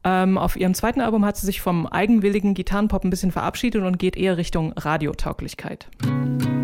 Ähm, 0.04 0.38
auf 0.38 0.56
ihrem 0.56 0.74
zweiten 0.74 1.00
Album 1.00 1.24
hat 1.26 1.36
sie 1.36 1.46
sich 1.46 1.60
vom 1.60 1.86
eigenwilligen 1.86 2.54
Gitarrenpop 2.54 3.04
ein 3.04 3.10
bisschen 3.10 3.32
verabschiedet 3.32 3.82
und 3.82 3.98
geht 3.98 4.16
eher 4.16 4.36
Richtung 4.38 4.72
Radiotauglichkeit. 4.72 5.88
hate 6.02 6.57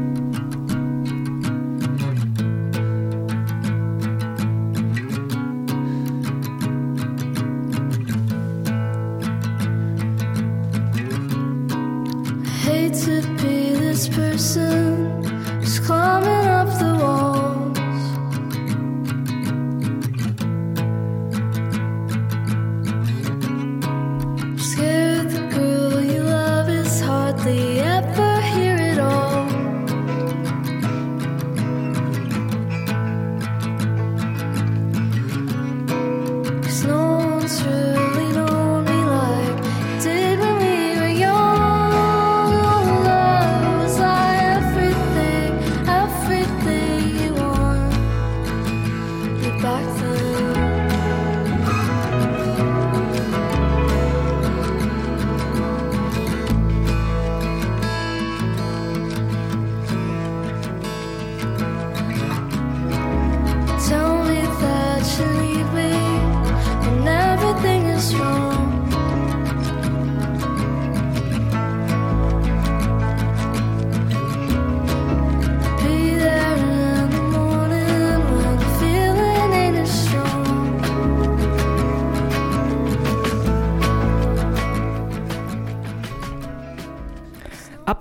back 49.64 50.13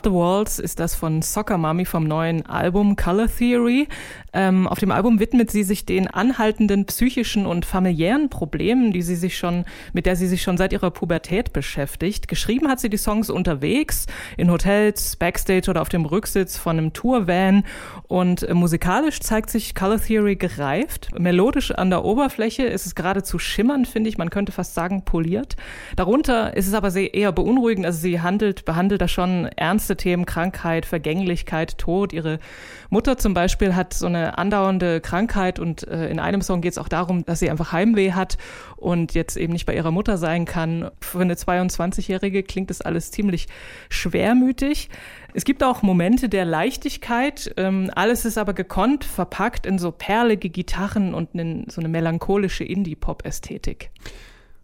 the 0.04 0.12
Walls 0.12 0.60
ist 0.60 0.80
das 0.80 0.96
von 0.96 1.22
Soccer 1.22 1.58
Mommy 1.58 1.86
vom 1.86 2.04
neuen 2.04 2.46
Album 2.46 2.96
Color 2.96 3.28
Theory. 3.28 3.88
Ähm, 4.34 4.68
auf 4.68 4.80
dem 4.80 4.92
Album 4.92 5.20
widmet 5.20 5.52
sie 5.52 5.64
sich 5.64 5.86
den 5.86 6.08
anhaltenden 6.08 6.86
psychischen 6.86 7.46
und 7.46 7.66
familiären 7.66 8.30
Problemen, 8.30 8.92
die 8.92 9.04
sie 9.04 9.16
sich 9.16 9.38
schon, 9.38 9.66
mit 9.94 10.06
der 10.06 10.16
sie 10.16 10.28
sich 10.28 10.42
schon 10.42 10.58
seit 10.58 10.74
ihrer 10.74 10.90
Pubertät 10.90 11.54
beschäftigt. 11.54 12.28
Geschrieben 12.28 12.68
hat 12.68 12.80
sie 12.80 12.90
die 12.90 12.98
Songs 12.98 13.30
unterwegs, 13.30 14.08
in 14.38 14.50
Hotels, 14.50 15.16
Backstage 15.18 15.70
oder 15.70 15.82
auf 15.82 15.90
dem 15.90 16.06
Rücksitz 16.06 16.58
von 16.58 16.78
einem 16.78 16.94
Tourvan. 16.94 17.64
Und 18.08 18.44
äh, 18.44 18.54
musikalisch 18.54 19.20
zeigt 19.20 19.50
sich 19.50 19.76
Color 19.76 20.02
Theory 20.02 20.36
gereift. 20.36 21.10
Melodisch 21.18 21.72
an 21.72 21.92
der 21.92 22.04
Oberfläche 22.04 22.64
ist 22.64 22.86
es 22.86 22.96
geradezu 22.96 23.38
schimmernd, 23.38 23.88
finde 23.88 24.10
ich. 24.10 24.18
Man 24.18 24.32
könnte 24.32 24.52
fast 24.52 24.74
sagen 24.74 25.06
poliert. 25.06 25.56
Darunter 25.96 26.58
ist 26.58 26.68
es 26.68 26.74
aber 26.74 26.94
eher 26.96 27.32
beunruhigend. 27.32 27.86
Also 27.86 28.00
sie 28.00 28.22
handelt, 28.22 28.66
behandelt 28.66 29.02
da 29.02 29.08
schon 29.08 29.46
ernste 29.46 29.96
Themen, 29.96 30.26
Krankheit, 30.26 30.86
Vergänglichkeit, 30.86 31.78
Tod. 31.78 32.14
Ihre 32.14 32.40
Mutter 32.90 33.18
zum 33.18 33.34
Beispiel 33.34 33.76
hat 33.76 33.94
so 33.94 34.08
eine 34.08 34.23
andauernde 34.32 35.02
Krankheit 35.02 35.60
und 35.60 35.88
äh, 35.88 36.10
in 36.10 36.20
einem 36.20 36.42
Song 36.42 36.62
geht 36.62 36.74
es 36.74 36.78
auch 36.78 36.88
darum, 36.88 37.26
dass 37.26 37.40
sie 37.40 37.50
einfach 37.50 37.72
Heimweh 37.72 38.12
hat 38.14 38.38
und 38.78 39.14
jetzt 39.14 39.38
eben 39.38 39.54
nicht 39.54 39.66
bei 39.66 39.76
ihrer 39.76 39.92
Mutter 39.92 40.18
sein 40.18 40.46
kann. 40.46 40.90
Für 41.02 41.22
eine 41.22 41.36
22-Jährige 41.36 42.44
klingt 42.44 42.70
das 42.70 42.82
alles 42.82 43.12
ziemlich 43.12 43.48
schwermütig. 43.90 44.90
Es 45.34 45.46
gibt 45.46 45.64
auch 45.64 45.82
Momente 45.82 46.30
der 46.30 46.46
Leichtigkeit. 46.46 47.54
Ähm, 47.58 47.90
alles 47.96 48.26
ist 48.26 48.38
aber 48.38 48.54
gekonnt, 48.54 49.04
verpackt 49.04 49.66
in 49.66 49.80
so 49.80 49.92
perlige 49.92 50.50
Gitarren 50.50 51.14
und 51.14 51.34
in 51.36 51.66
so 51.70 51.82
eine 51.82 51.90
melancholische 51.90 52.64
Indie-Pop-Ästhetik. 52.64 53.92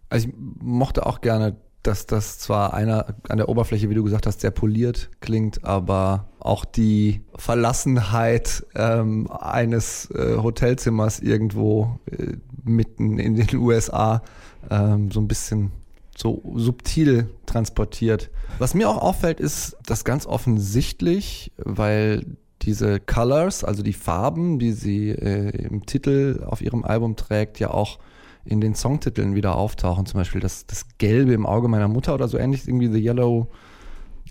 Also 0.08 0.28
ich 0.28 0.34
mochte 0.60 1.06
auch 1.06 1.20
gerne, 1.20 1.56
dass 1.82 2.06
das 2.06 2.38
zwar 2.38 2.74
einer 2.74 3.14
an 3.28 3.38
der 3.38 3.48
Oberfläche, 3.48 3.88
wie 3.88 3.94
du 3.94 4.04
gesagt 4.04 4.26
hast, 4.26 4.40
sehr 4.40 4.50
poliert 4.50 5.10
klingt, 5.20 5.64
aber 5.64 6.28
auch 6.38 6.64
die 6.64 7.22
Verlassenheit 7.36 8.66
ähm, 8.74 9.30
eines 9.30 10.10
äh, 10.10 10.36
Hotelzimmers 10.36 11.20
irgendwo 11.20 11.98
äh, 12.10 12.36
mitten 12.64 13.18
in 13.18 13.34
den 13.34 13.54
USA 13.56 14.22
ähm, 14.70 15.10
so 15.10 15.20
ein 15.20 15.28
bisschen 15.28 15.72
so 16.16 16.42
subtil 16.56 17.30
transportiert. 17.46 18.30
Was 18.58 18.74
mir 18.74 18.88
auch 18.90 18.98
auffällt, 18.98 19.40
ist, 19.40 19.76
dass 19.86 20.04
ganz 20.04 20.26
offensichtlich, 20.26 21.52
weil 21.56 22.26
diese 22.62 23.00
Colors, 23.00 23.64
also 23.64 23.82
die 23.82 23.94
Farben, 23.94 24.58
die 24.58 24.72
sie 24.72 25.10
äh, 25.10 25.48
im 25.66 25.86
Titel 25.86 26.44
auf 26.46 26.60
ihrem 26.60 26.84
Album 26.84 27.16
trägt, 27.16 27.58
ja 27.58 27.70
auch 27.70 27.98
in 28.44 28.60
den 28.60 28.74
Songtiteln 28.74 29.34
wieder 29.34 29.56
auftauchen. 29.56 30.06
Zum 30.06 30.18
Beispiel 30.18 30.40
das, 30.40 30.66
das 30.66 30.86
Gelbe 30.98 31.32
im 31.32 31.46
Auge 31.46 31.68
meiner 31.68 31.88
Mutter 31.88 32.14
oder 32.14 32.28
so 32.28 32.38
ähnlich, 32.38 32.66
irgendwie 32.66 32.88
The 32.88 33.02
Yellow, 33.02 33.48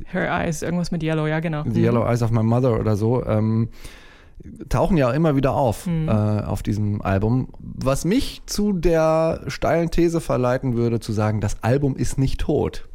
Her 0.06 0.32
Eyes, 0.32 0.62
irgendwas 0.62 0.92
mit 0.92 1.04
Yellow, 1.04 1.28
ja 1.28 1.40
genau. 1.40 1.64
The 1.66 1.82
Yellow 1.82 2.06
Eyes 2.06 2.22
of 2.22 2.32
My 2.32 2.44
Mother 2.44 2.80
oder 2.80 2.96
so. 2.96 3.26
Ähm, 3.26 3.70
tauchen 4.70 4.96
ja 4.98 5.12
immer 5.12 5.36
wieder 5.36 5.54
auf 5.54 5.86
äh, 5.88 6.10
auf 6.10 6.64
diesem 6.64 7.02
Album. 7.02 7.50
Was 7.60 8.06
mich 8.06 8.42
zu 8.46 8.72
der 8.72 9.42
steilen 9.48 9.92
These 9.92 10.22
verleiten 10.22 10.76
würde, 10.76 11.00
zu 11.00 11.12
sagen, 11.12 11.42
das 11.42 11.62
Album 11.64 11.96
ist 11.96 12.18
nicht 12.18 12.40
tot. 12.40 12.88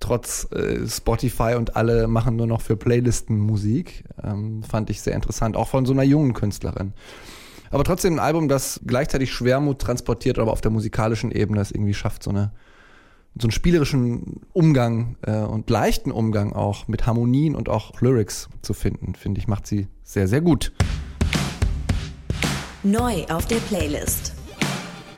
Trotz 0.00 0.48
äh, 0.52 0.86
Spotify 0.86 1.54
und 1.56 1.76
alle 1.76 2.08
machen 2.08 2.36
nur 2.36 2.46
noch 2.46 2.60
für 2.60 2.76
Playlisten 2.76 3.38
Musik. 3.38 4.04
Ähm, 4.22 4.62
fand 4.62 4.90
ich 4.90 5.00
sehr 5.00 5.14
interessant, 5.14 5.56
auch 5.56 5.68
von 5.68 5.86
so 5.86 5.92
einer 5.92 6.02
jungen 6.02 6.34
Künstlerin. 6.34 6.92
Aber 7.74 7.82
trotzdem 7.82 8.14
ein 8.14 8.18
Album, 8.20 8.46
das 8.46 8.78
gleichzeitig 8.86 9.32
Schwermut 9.32 9.80
transportiert, 9.80 10.38
aber 10.38 10.52
auf 10.52 10.60
der 10.60 10.70
musikalischen 10.70 11.32
Ebene 11.32 11.60
es 11.60 11.72
irgendwie 11.72 11.92
schafft, 11.92 12.22
so 12.22 12.30
eine 12.30 12.52
so 13.36 13.46
einen 13.46 13.50
spielerischen 13.50 14.42
Umgang 14.52 15.16
äh, 15.22 15.38
und 15.38 15.68
leichten 15.68 16.12
Umgang 16.12 16.52
auch 16.52 16.86
mit 16.86 17.04
Harmonien 17.04 17.56
und 17.56 17.68
auch 17.68 18.00
Lyrics 18.00 18.48
zu 18.62 18.74
finden, 18.74 19.16
finde 19.16 19.40
ich, 19.40 19.48
macht 19.48 19.66
sie 19.66 19.88
sehr, 20.04 20.28
sehr 20.28 20.40
gut. 20.40 20.70
Neu 22.84 23.24
auf 23.28 23.46
der 23.46 23.56
Playlist. 23.56 24.34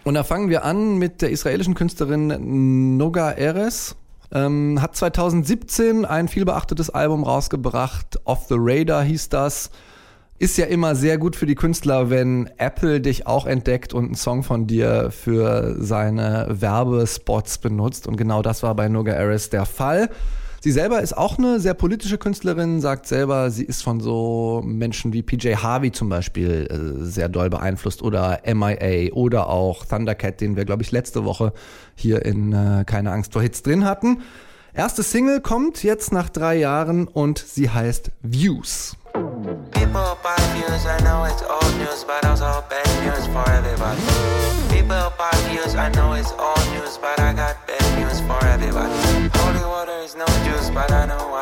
Und 0.05 0.15
da 0.15 0.25
fangen 0.25 0.49
wir 0.49 0.65
an 0.65 0.97
mit 0.97 1.21
der 1.21 1.29
israelischen 1.33 1.75
Künstlerin 1.75 2.97
Noga 2.97 3.33
Eres. 3.33 3.97
Ähm, 4.33 4.81
hat 4.81 4.97
2017 4.97 6.07
ein 6.07 6.29
vielbeachtetes 6.29 6.89
Album 6.89 7.23
rausgebracht. 7.23 8.19
Off 8.25 8.47
the 8.49 8.57
Radar 8.57 9.05
hieß 9.05 9.29
das. 9.29 9.71
Ist 10.39 10.59
ja 10.59 10.67
immer 10.67 10.95
sehr 10.95 11.17
gut 11.17 11.35
für 11.35 11.47
die 11.47 11.55
Künstler, 11.55 12.11
wenn 12.11 12.51
Apple 12.59 13.01
dich 13.01 13.27
auch 13.27 13.47
entdeckt 13.47 13.95
und 13.95 14.05
einen 14.05 14.15
Song 14.17 14.43
von 14.43 14.67
dir 14.67 15.11
für 15.11 15.77
seine 15.79 16.47
Werbespots 16.51 17.57
benutzt. 17.59 18.07
Und 18.07 18.17
genau 18.17 18.43
das 18.43 18.63
war 18.63 18.75
bei 18.75 18.89
Noga 18.89 19.13
Eres 19.13 19.49
der 19.49 19.65
Fall. 19.65 20.11
Sie 20.61 20.73
selber 20.73 21.01
ist 21.01 21.17
auch 21.17 21.39
eine 21.39 21.59
sehr 21.59 21.73
politische 21.73 22.19
Künstlerin, 22.19 22.81
sagt 22.83 23.07
selber, 23.07 23.51
sie 23.51 23.65
ist 23.65 23.83
von 23.83 24.01
so 24.01 24.63
Menschen 24.65 25.13
wie 25.13 25.23
PJ 25.23 25.55
Harvey 25.55 25.93
zum 25.93 26.11
Beispiel 26.11 26.67
äh, 26.69 27.05
sehr 27.05 27.29
doll 27.29 27.49
beeinflusst 27.49 28.03
oder 28.03 28.41
MIA 28.45 29.13
oder 29.13 29.49
auch 29.49 29.87
Thundercat, 29.87 30.41
den 30.41 30.57
wir, 30.57 30.65
glaube 30.65 30.83
ich, 30.83 30.91
letzte 30.91 31.25
Woche 31.25 31.55
hier 31.95 32.27
in 32.27 32.53
äh, 32.53 32.85
Keine 32.85 33.13
Angst 33.13 33.33
vor 33.33 33.43
Hits 33.43 33.63
drin 33.63 33.85
hatten. 33.85 34.23
Erste 34.75 35.03
Single 35.03 35.41
kommt 35.41 35.83
jetzt 35.83 36.13
nach 36.13 36.29
drei 36.29 36.57
Jahren 36.57 37.09
und 37.09 37.39
sie 37.39 37.71
heißt 37.71 38.11
Views. 38.23 38.97
People 39.17 40.19
buy 40.23 40.37
views, 40.53 40.85
I 40.85 41.01
know 41.01 41.25
it's 41.25 41.41
old 41.41 41.73
news, 41.79 42.05
but 42.05 42.23
also 42.27 42.63
bad 42.69 42.85
news 43.01 43.27
for 43.33 43.49
everybody. 43.49 44.01
People 44.69 45.11
buy 45.17 45.33
views, 45.49 45.75
I 45.75 45.89
know 45.97 46.13
it's 46.13 46.33
old 46.33 46.67
news, 46.77 46.99
but 46.99 47.19
I 47.19 47.33
got 47.33 47.67
bad 47.67 47.87
news 47.99 48.21
for 48.29 48.45
everybody. 48.45 48.93
Holy 49.41 49.65
water 49.65 49.99
is 50.05 50.17
no 50.17 50.27
juice, 50.45 50.69
but 50.69 50.93
I 50.93 51.07
know 51.07 51.33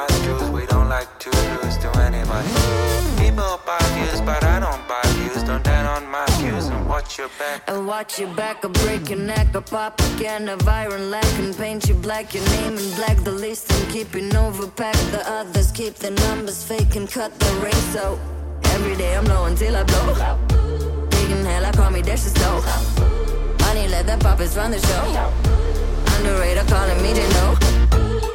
watch 7.15 7.19
your 7.19 7.39
back. 7.39 7.63
And 7.69 7.87
watch 7.87 8.19
your 8.19 8.35
back, 8.35 8.65
I'll 8.65 8.71
break 8.71 9.09
your 9.09 9.19
neck, 9.19 9.49
I'll 9.55 9.63
pop 9.63 10.01
again 10.15 10.49
of 10.49 10.67
iron 10.67 11.11
lack 11.11 11.39
and 11.39 11.57
paint 11.57 11.89
you 11.89 11.95
black, 11.95 12.35
your 12.35 12.45
name 12.45 12.77
in 12.77 12.95
black, 12.97 13.17
the 13.19 13.31
list 13.31 13.71
and 13.73 13.93
keeping 13.93 14.31
overpacked. 14.31 15.11
The 15.13 15.23
others 15.29 15.71
keep 15.71 15.95
the 15.95 16.11
numbers 16.11 16.65
fake 16.65 16.97
and 16.97 17.09
cut 17.11 17.39
the 17.39 17.53
race 17.63 17.93
so 17.93 18.19
every 18.75 18.97
day 18.97 19.17
I'm 19.17 19.27
low 19.27 19.45
until 19.45 19.77
I 19.77 19.85
blow. 19.85 21.09
Digging 21.11 21.45
hell, 21.45 21.65
I 21.65 21.73
call 21.73 21.91
me 21.91 22.03
Dash 22.03 22.21
stove. 22.21 22.65
Money, 23.61 23.87
let 23.89 24.07
the 24.07 24.17
puppets 24.19 24.57
run 24.57 24.71
the 24.71 24.81
show. 24.81 25.33
Underrated, 26.19 26.67
calling 26.67 27.01
me 27.03 27.15
to 27.15 27.74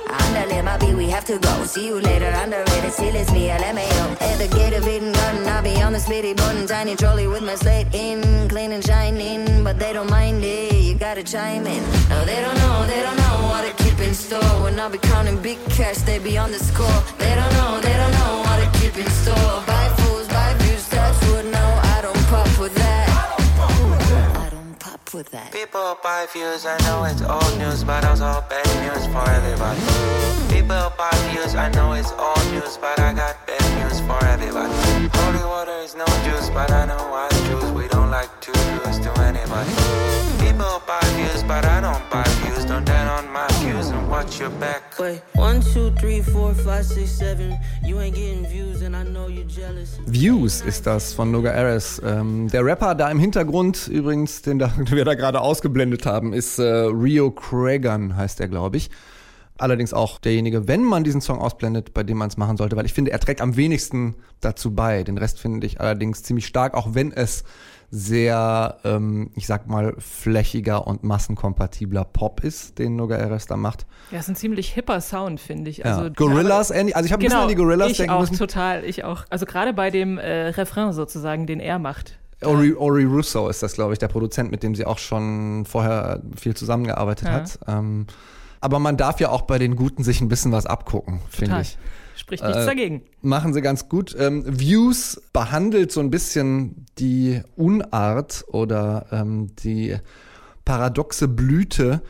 Underlay 0.10 0.62
my 0.62 0.78
beat, 0.78 0.96
we 0.96 1.08
have 1.10 1.26
to 1.26 1.38
go. 1.38 1.64
See 1.66 1.86
you 1.88 2.00
later, 2.02 2.32
underrated, 2.44 2.92
still 2.92 3.16
it's 3.16 3.32
me, 3.32 3.50
LMAO. 3.50 4.22
At 4.22 4.38
the 4.40 4.48
gate 4.56 4.74
of 4.74 4.88
Eden 4.88 5.12
Garden, 5.14 5.48
I'll 5.48 5.62
be 5.64 5.82
on 5.82 5.94
the 5.94 6.00
speedy 6.00 6.34
button. 6.34 6.66
Tiny 6.66 6.96
trolley 6.96 7.28
with 7.28 7.44
my 7.44 7.56
slate 7.56 7.88
in, 7.94 8.50
clean 8.50 8.72
and 8.72 8.84
shining. 8.84 9.64
But 9.64 9.78
they 9.78 9.94
don't 9.94 10.10
mind 10.10 10.44
it, 10.44 10.74
you 10.74 10.96
gotta 10.96 11.24
chime 11.24 11.68
in. 11.68 11.84
No, 12.10 12.26
they 12.26 12.42
don't 12.42 12.58
know, 12.58 12.86
they 12.88 13.02
don't 13.02 13.18
know 13.18 13.36
what 13.50 13.62
to 13.68 13.84
keep 13.84 14.00
in 14.00 14.14
store. 14.14 14.64
When 14.64 14.80
I'll 14.80 14.90
be 14.90 14.98
counting 14.98 15.40
big 15.42 15.60
cash, 15.70 15.98
they 15.98 16.18
be 16.18 16.38
on 16.38 16.52
the 16.52 16.60
score. 16.60 17.02
They 17.20 17.36
don't 17.36 17.54
know, 17.54 17.80
they 17.80 17.96
don't 18.02 18.12
know 18.20 18.44
what 18.46 18.58
to 18.64 18.80
keep 18.80 18.98
in 18.98 19.10
store. 19.12 19.64
Buy 19.68 19.88
fools, 19.98 20.19
People 25.80 25.98
buy 26.04 26.28
views, 26.34 26.66
I 26.66 26.78
know 26.84 27.06
it's 27.06 27.22
old 27.22 27.58
news, 27.58 27.86
but 27.86 28.04
I 28.04 28.10
also 28.10 28.44
bad 28.50 28.68
news 28.84 29.06
for 29.14 29.24
everybody. 29.32 29.80
People 30.52 30.92
buy 30.98 31.16
views, 31.32 31.56
I 31.56 31.70
know 31.72 31.94
it's 31.94 32.12
old 32.12 32.46
news, 32.52 32.76
but 32.76 33.00
I 33.00 33.14
got 33.14 33.48
bad 33.48 33.64
news 33.80 34.02
for 34.02 34.20
everybody. 34.26 34.74
Holy 35.16 35.44
water 35.46 35.80
is 35.80 35.96
no 35.96 36.06
juice, 36.28 36.50
but 36.50 36.70
I 36.70 36.84
know 36.84 37.00
why 37.08 37.30
Jews, 37.48 37.72
we 37.72 37.88
don't 37.88 38.12
like 38.12 38.28
to 38.42 38.52
lose 38.52 39.00
to 39.00 39.12
anybody. 39.22 39.72
People 40.44 40.84
buy 40.86 41.00
views, 41.16 41.44
but 41.44 41.64
I 41.64 41.80
don't 41.80 42.04
buy 42.12 42.29
views, 42.80 42.86
don't 42.86 42.86
down 42.86 43.26
on 43.26 43.32
my 43.32 43.48
views 43.60 43.90
and 43.90 44.10
watch 44.10 44.40
your 44.40 44.50
back. 44.60 44.98
Wait, 45.00 45.22
one, 45.36 45.62
two, 45.62 45.92
three, 46.00 46.22
four, 46.22 46.54
five, 46.54 46.86
six, 46.86 47.12
seven. 47.12 47.58
You 47.84 48.00
ain't 48.00 48.16
getting 48.16 48.46
views, 48.46 48.82
and 48.82 48.96
I 48.96 49.04
know 49.04 49.28
you're 49.28 49.48
jealous. 49.48 50.00
Views 50.06 50.62
ist 50.62 50.86
das 50.86 51.14
von 51.14 51.32
Noga 51.32 51.52
Ares. 51.52 52.02
Ähm, 52.06 52.48
der 52.50 52.64
Rapper 52.64 52.96
da 52.96 53.10
im 53.10 53.20
Hintergrund, 53.20 53.88
übrigens, 53.88 54.42
den, 54.42 54.60
da, 54.60 54.68
den 54.78 54.92
wir 54.92 55.06
da 55.06 55.16
gerade 55.16 55.42
ausgeblendet 55.42 56.06
haben, 56.06 56.34
ist 56.34 56.60
äh, 56.60 56.64
Rio 56.64 57.32
Cragan, 57.32 58.16
heißt 58.16 58.40
er, 58.40 58.48
glaube 58.48 58.78
ich. 58.78 58.90
Allerdings 59.58 59.94
auch 59.94 60.20
derjenige, 60.20 60.70
wenn 60.70 60.84
man 60.84 61.04
diesen 61.04 61.20
Song 61.20 61.40
ausblendet, 61.40 61.94
bei 61.94 62.04
dem 62.04 62.18
man 62.18 62.30
es 62.30 62.38
machen 62.38 62.56
sollte, 62.56 62.78
weil 62.78 62.86
ich 62.86 62.94
finde, 62.94 63.12
er 63.12 63.20
trägt 63.20 63.42
am 63.42 63.58
wenigsten 63.58 64.16
dazu 64.40 64.74
bei. 64.74 65.04
Den 65.04 65.18
Rest 65.18 65.38
finde 65.38 65.68
ich 65.68 65.82
allerdings 65.82 66.24
ziemlich 66.24 66.48
stark, 66.48 66.76
auch 66.76 66.94
wenn 66.94 67.12
es 67.12 67.44
sehr, 67.92 68.78
ähm, 68.84 69.32
ich 69.36 69.48
sag 69.48 69.68
mal, 69.68 69.96
flächiger 69.98 70.86
und 70.86 71.04
massenkompatibler 71.04 72.04
Pop 72.06 72.44
ist, 72.44 72.78
den 72.80 72.96
Noga 72.96 73.18
Ares 73.18 73.48
da 73.48 73.58
macht. 73.58 73.86
Ja, 74.12 74.20
ist 74.20 74.30
ein 74.30 74.36
ziemlich 74.36 74.70
hipper 74.74 75.02
Sound, 75.02 75.40
finde 75.40 75.70
ich. 75.72 75.80
Ja. 75.80 75.98
Also, 75.98 76.12
Gorillas, 76.12 76.70
ähnlich- 76.72 76.96
also 76.96 77.08
ich 77.08 77.12
habe 77.14 77.22
ein 77.22 77.26
bisschen 77.26 77.32
genau, 77.38 77.44
an 77.44 77.50
die 77.50 77.56
Gorillas 77.56 77.92
ich 77.92 77.98
denken 77.98 78.14
auch, 78.14 78.20
müssen. 78.22 78.38
total, 78.38 78.84
ich 78.84 79.04
auch. 79.04 79.26
Also 79.30 79.46
gerade 79.46 79.74
bei 79.74 79.90
dem 79.90 80.18
äh, 80.18 80.50
Refrain 80.50 80.94
sozusagen, 80.94 81.48
den 81.48 81.60
er 81.60 81.80
macht. 81.80 82.20
Ori, 82.44 82.74
Ori 82.74 83.04
Russo 83.04 83.50
ist 83.50 83.62
das, 83.64 83.74
glaube 83.74 83.94
ich, 83.94 84.00
der 84.00 84.08
Produzent, 84.08 84.50
mit 84.52 84.64
dem 84.64 84.74
sie 84.76 84.86
auch 84.86 84.98
schon 84.98 85.66
vorher 85.66 86.22
viel 86.38 86.56
zusammengearbeitet 86.56 87.28
Ja. 87.28 87.34
hat. 87.34 87.60
Ähm, 87.68 88.06
aber 88.62 88.80
man 88.80 88.98
darf 88.98 89.20
ja 89.20 89.30
auch 89.30 89.42
bei 89.42 89.58
den 89.58 89.76
Guten 89.76 90.04
sich 90.04 90.22
ein 90.22 90.30
bisschen 90.30 90.52
was 90.52 90.66
abgucken, 90.66 91.20
finde 91.30 91.62
ich. 91.62 91.78
Spricht 92.20 92.44
nichts 92.44 92.64
Äh, 92.64 92.66
dagegen. 92.66 93.02
Machen 93.22 93.54
sie 93.54 93.62
ganz 93.62 93.88
gut. 93.88 94.16
Ähm, 94.20 94.44
Views 94.46 95.22
behandelt 95.32 95.92
so 95.92 96.02
ein 96.02 96.10
bisschen 96.12 96.86
die 96.98 97.42
Unart 97.56 98.44
oder 98.48 99.06
ähm, 99.12 99.56
die 99.64 99.96
paradoxe 100.66 101.28
Blüte, 101.28 102.02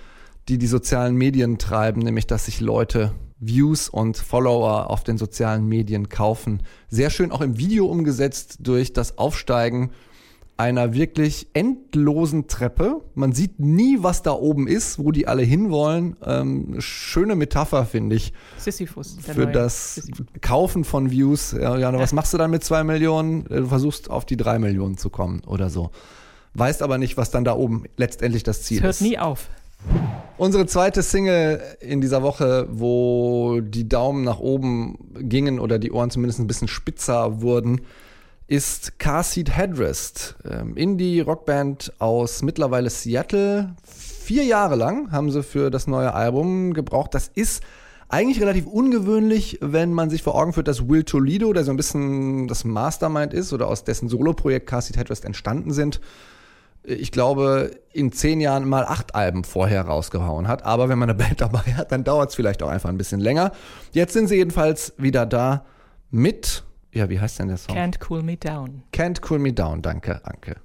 die 0.48 0.58
die 0.58 0.68
sozialen 0.68 1.16
Medien 1.16 1.60
treiben, 1.60 2.02
nämlich 2.02 2.26
dass 2.26 2.46
sich 2.46 2.60
Leute 2.60 3.12
Views 3.40 3.88
und 3.88 4.18
Follower 4.18 4.90
auf 4.90 5.04
den 5.04 5.18
sozialen 5.18 5.68
Medien 5.68 6.10
kaufen. 6.10 6.64
Sehr 6.90 7.10
schön 7.10 7.32
auch 7.32 7.42
im 7.42 7.58
Video 7.58 7.86
umgesetzt 7.86 8.58
durch 8.62 8.92
das 8.92 9.18
Aufsteigen 9.18 9.92
einer 10.60 10.94
wirklich 10.94 11.48
endlosen 11.54 12.48
Treppe. 12.48 13.00
Man 13.16 13.32
sieht 13.32 13.62
nie, 13.62 14.00
was 14.02 14.24
da 14.24 14.32
oben 14.34 14.68
ist, 14.68 15.00
wo 15.00 15.12
die 15.14 15.26
alle 15.26 15.42
hinwollen. 15.42 16.18
Ähm, 16.26 16.76
schöne 16.80 17.36
Metapher, 17.36 17.86
finde 17.86 18.18
ich, 18.18 18.34
Sisyphus. 18.58 19.18
der 19.26 19.36
für 19.36 19.48
das 19.48 19.96
Sisyphus. 19.96 20.26
Kaufen 20.42 20.84
von 20.84 21.12
Views. 21.12 21.54
Ja, 21.54 21.78
Jana, 21.78 21.98
was 21.98 22.12
machst 22.12 22.34
du 22.34 22.38
dann 22.38 22.52
mit 22.52 22.64
zwei 22.66 22.84
Millionen? 22.84 23.46
Äh, 23.46 23.62
Du 23.62 23.68
versuchst 23.68 24.10
auf 24.10 24.26
die 24.26 24.36
drei 24.36 24.60
Millionen 24.60 24.98
zu 24.98 25.10
kommen 25.10 25.42
oder 25.48 25.70
so. 25.70 25.92
Weißt 26.56 26.82
aber 26.82 26.98
nicht, 26.98 27.16
was 27.16 27.32
dann 27.32 27.46
da 27.46 27.56
oben 27.56 27.86
letztendlich 27.96 28.44
das 28.44 28.64
Ziel 28.64 28.82
hört 28.82 28.96
ist. 28.96 29.02
nie 29.02 29.18
auf. 29.18 29.48
Unsere 30.38 30.66
zweite 30.66 31.04
Single 31.04 31.62
in 31.80 32.02
dieser 32.02 32.22
Woche, 32.22 32.68
wo 32.70 33.62
die 33.62 33.88
Daumen 33.88 34.26
nach 34.26 34.40
oben 34.40 34.98
gingen 35.20 35.60
oder 35.60 35.80
die 35.80 35.92
Ohren 35.94 36.10
zumindest 36.10 36.40
ein 36.40 36.48
bisschen 36.48 36.68
spitzer 36.68 37.42
wurden, 37.42 37.80
ist 38.50 38.98
Car 38.98 39.24
Headrest. 39.24 40.36
Ähm, 40.50 40.76
Indie-Rockband 40.76 41.94
aus 42.00 42.42
mittlerweile 42.42 42.90
Seattle. 42.90 43.76
Vier 43.86 44.44
Jahre 44.44 44.76
lang 44.76 45.12
haben 45.12 45.32
sie 45.32 45.44
für 45.44 45.70
das 45.70 45.86
neue 45.86 46.14
Album 46.14 46.74
gebraucht. 46.74 47.14
Das 47.14 47.30
ist 47.36 47.62
eigentlich 48.10 48.42
relativ 48.42 48.66
ungewöhnlich, 48.66 49.60
wenn 49.62 49.94
man 49.94 50.10
sich 50.10 50.24
vor 50.24 50.34
Augen 50.34 50.54
führt, 50.54 50.68
dass 50.68 50.90
Will 50.90 51.04
Toledo, 51.04 51.54
der 51.54 51.64
so 51.64 51.70
ein 51.70 51.78
bisschen 51.78 52.48
das 52.48 52.64
Mastermind 52.64 53.36
ist 53.36 53.54
oder 53.54 53.68
aus 53.68 53.84
dessen 53.84 54.10
Soloprojekt 54.10 54.66
Car 54.66 54.82
Headrest 54.82 55.26
entstanden 55.26 55.72
sind, 55.72 56.02
ich 56.82 57.12
glaube, 57.12 57.70
in 57.94 58.12
zehn 58.12 58.42
Jahren 58.42 58.68
mal 58.68 58.84
acht 58.86 59.14
Alben 59.14 59.44
vorher 59.44 59.84
rausgehauen 59.84 60.48
hat. 60.48 60.66
Aber 60.66 60.90
wenn 60.90 60.98
man 60.98 61.10
eine 61.12 61.18
Band 61.20 61.40
dabei 61.42 61.76
hat, 61.76 61.92
dann 61.92 62.04
dauert 62.04 62.30
es 62.30 62.36
vielleicht 62.36 62.64
auch 62.64 62.70
einfach 62.70 62.90
ein 62.90 62.98
bisschen 62.98 63.20
länger. 63.20 63.52
Jetzt 63.92 64.14
sind 64.14 64.28
sie 64.28 64.38
jedenfalls 64.38 64.94
wieder 64.98 65.28
da 65.28 65.66
mit, 66.10 66.64
ja, 66.92 67.10
wie 67.10 67.20
heißt 67.20 67.40
denn 67.40 67.48
der 67.48 67.58
Song? 67.58 67.76
Can't 67.76 67.98
cool 68.10 68.24
me 68.24 68.38
down. 68.38 68.84
Can't 68.94 69.20
Cool 69.30 69.40
Me 69.40 69.54
Down. 69.54 69.82
Danke, 69.82 70.26
Anke. 70.26 70.56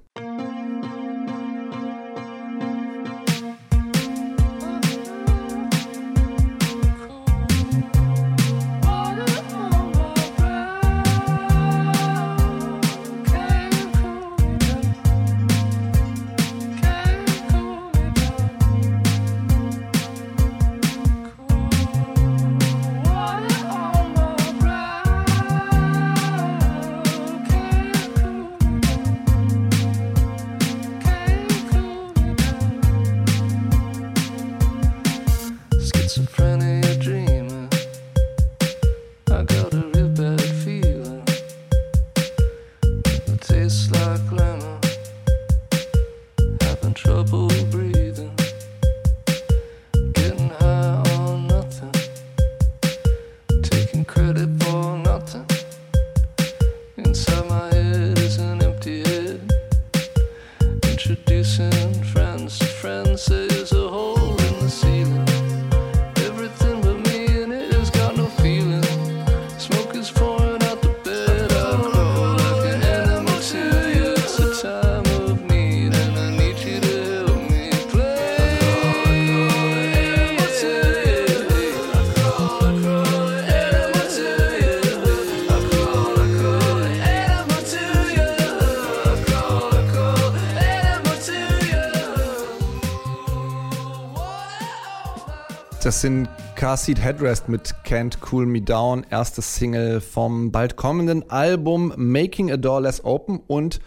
Sind 96.05 96.29
Car 96.53 96.77
Seat 96.77 97.03
Headrest 97.03 97.49
mit 97.49 97.73
Can't 97.83 98.19
Cool 98.31 98.45
Me 98.45 98.61
Down, 98.61 99.07
erste 99.09 99.41
Single 99.41 100.01
vom 100.01 100.51
bald 100.51 100.75
kommenden 100.75 101.27
Album 101.31 101.91
Making 101.97 102.51
a 102.51 102.57
Door 102.57 102.81
Less 102.81 103.03
Open 103.03 103.39
und 103.47 103.79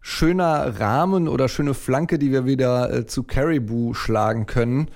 schöner 0.00 0.80
Rahmen 0.80 1.28
oder 1.28 1.48
schöne 1.48 1.74
Flanke, 1.74 2.18
die 2.18 2.32
wir 2.32 2.44
wieder 2.44 2.92
äh, 2.92 3.06
zu 3.06 3.22
Caribou 3.22 3.94
schlagen 3.94 4.46
können. 4.46 4.88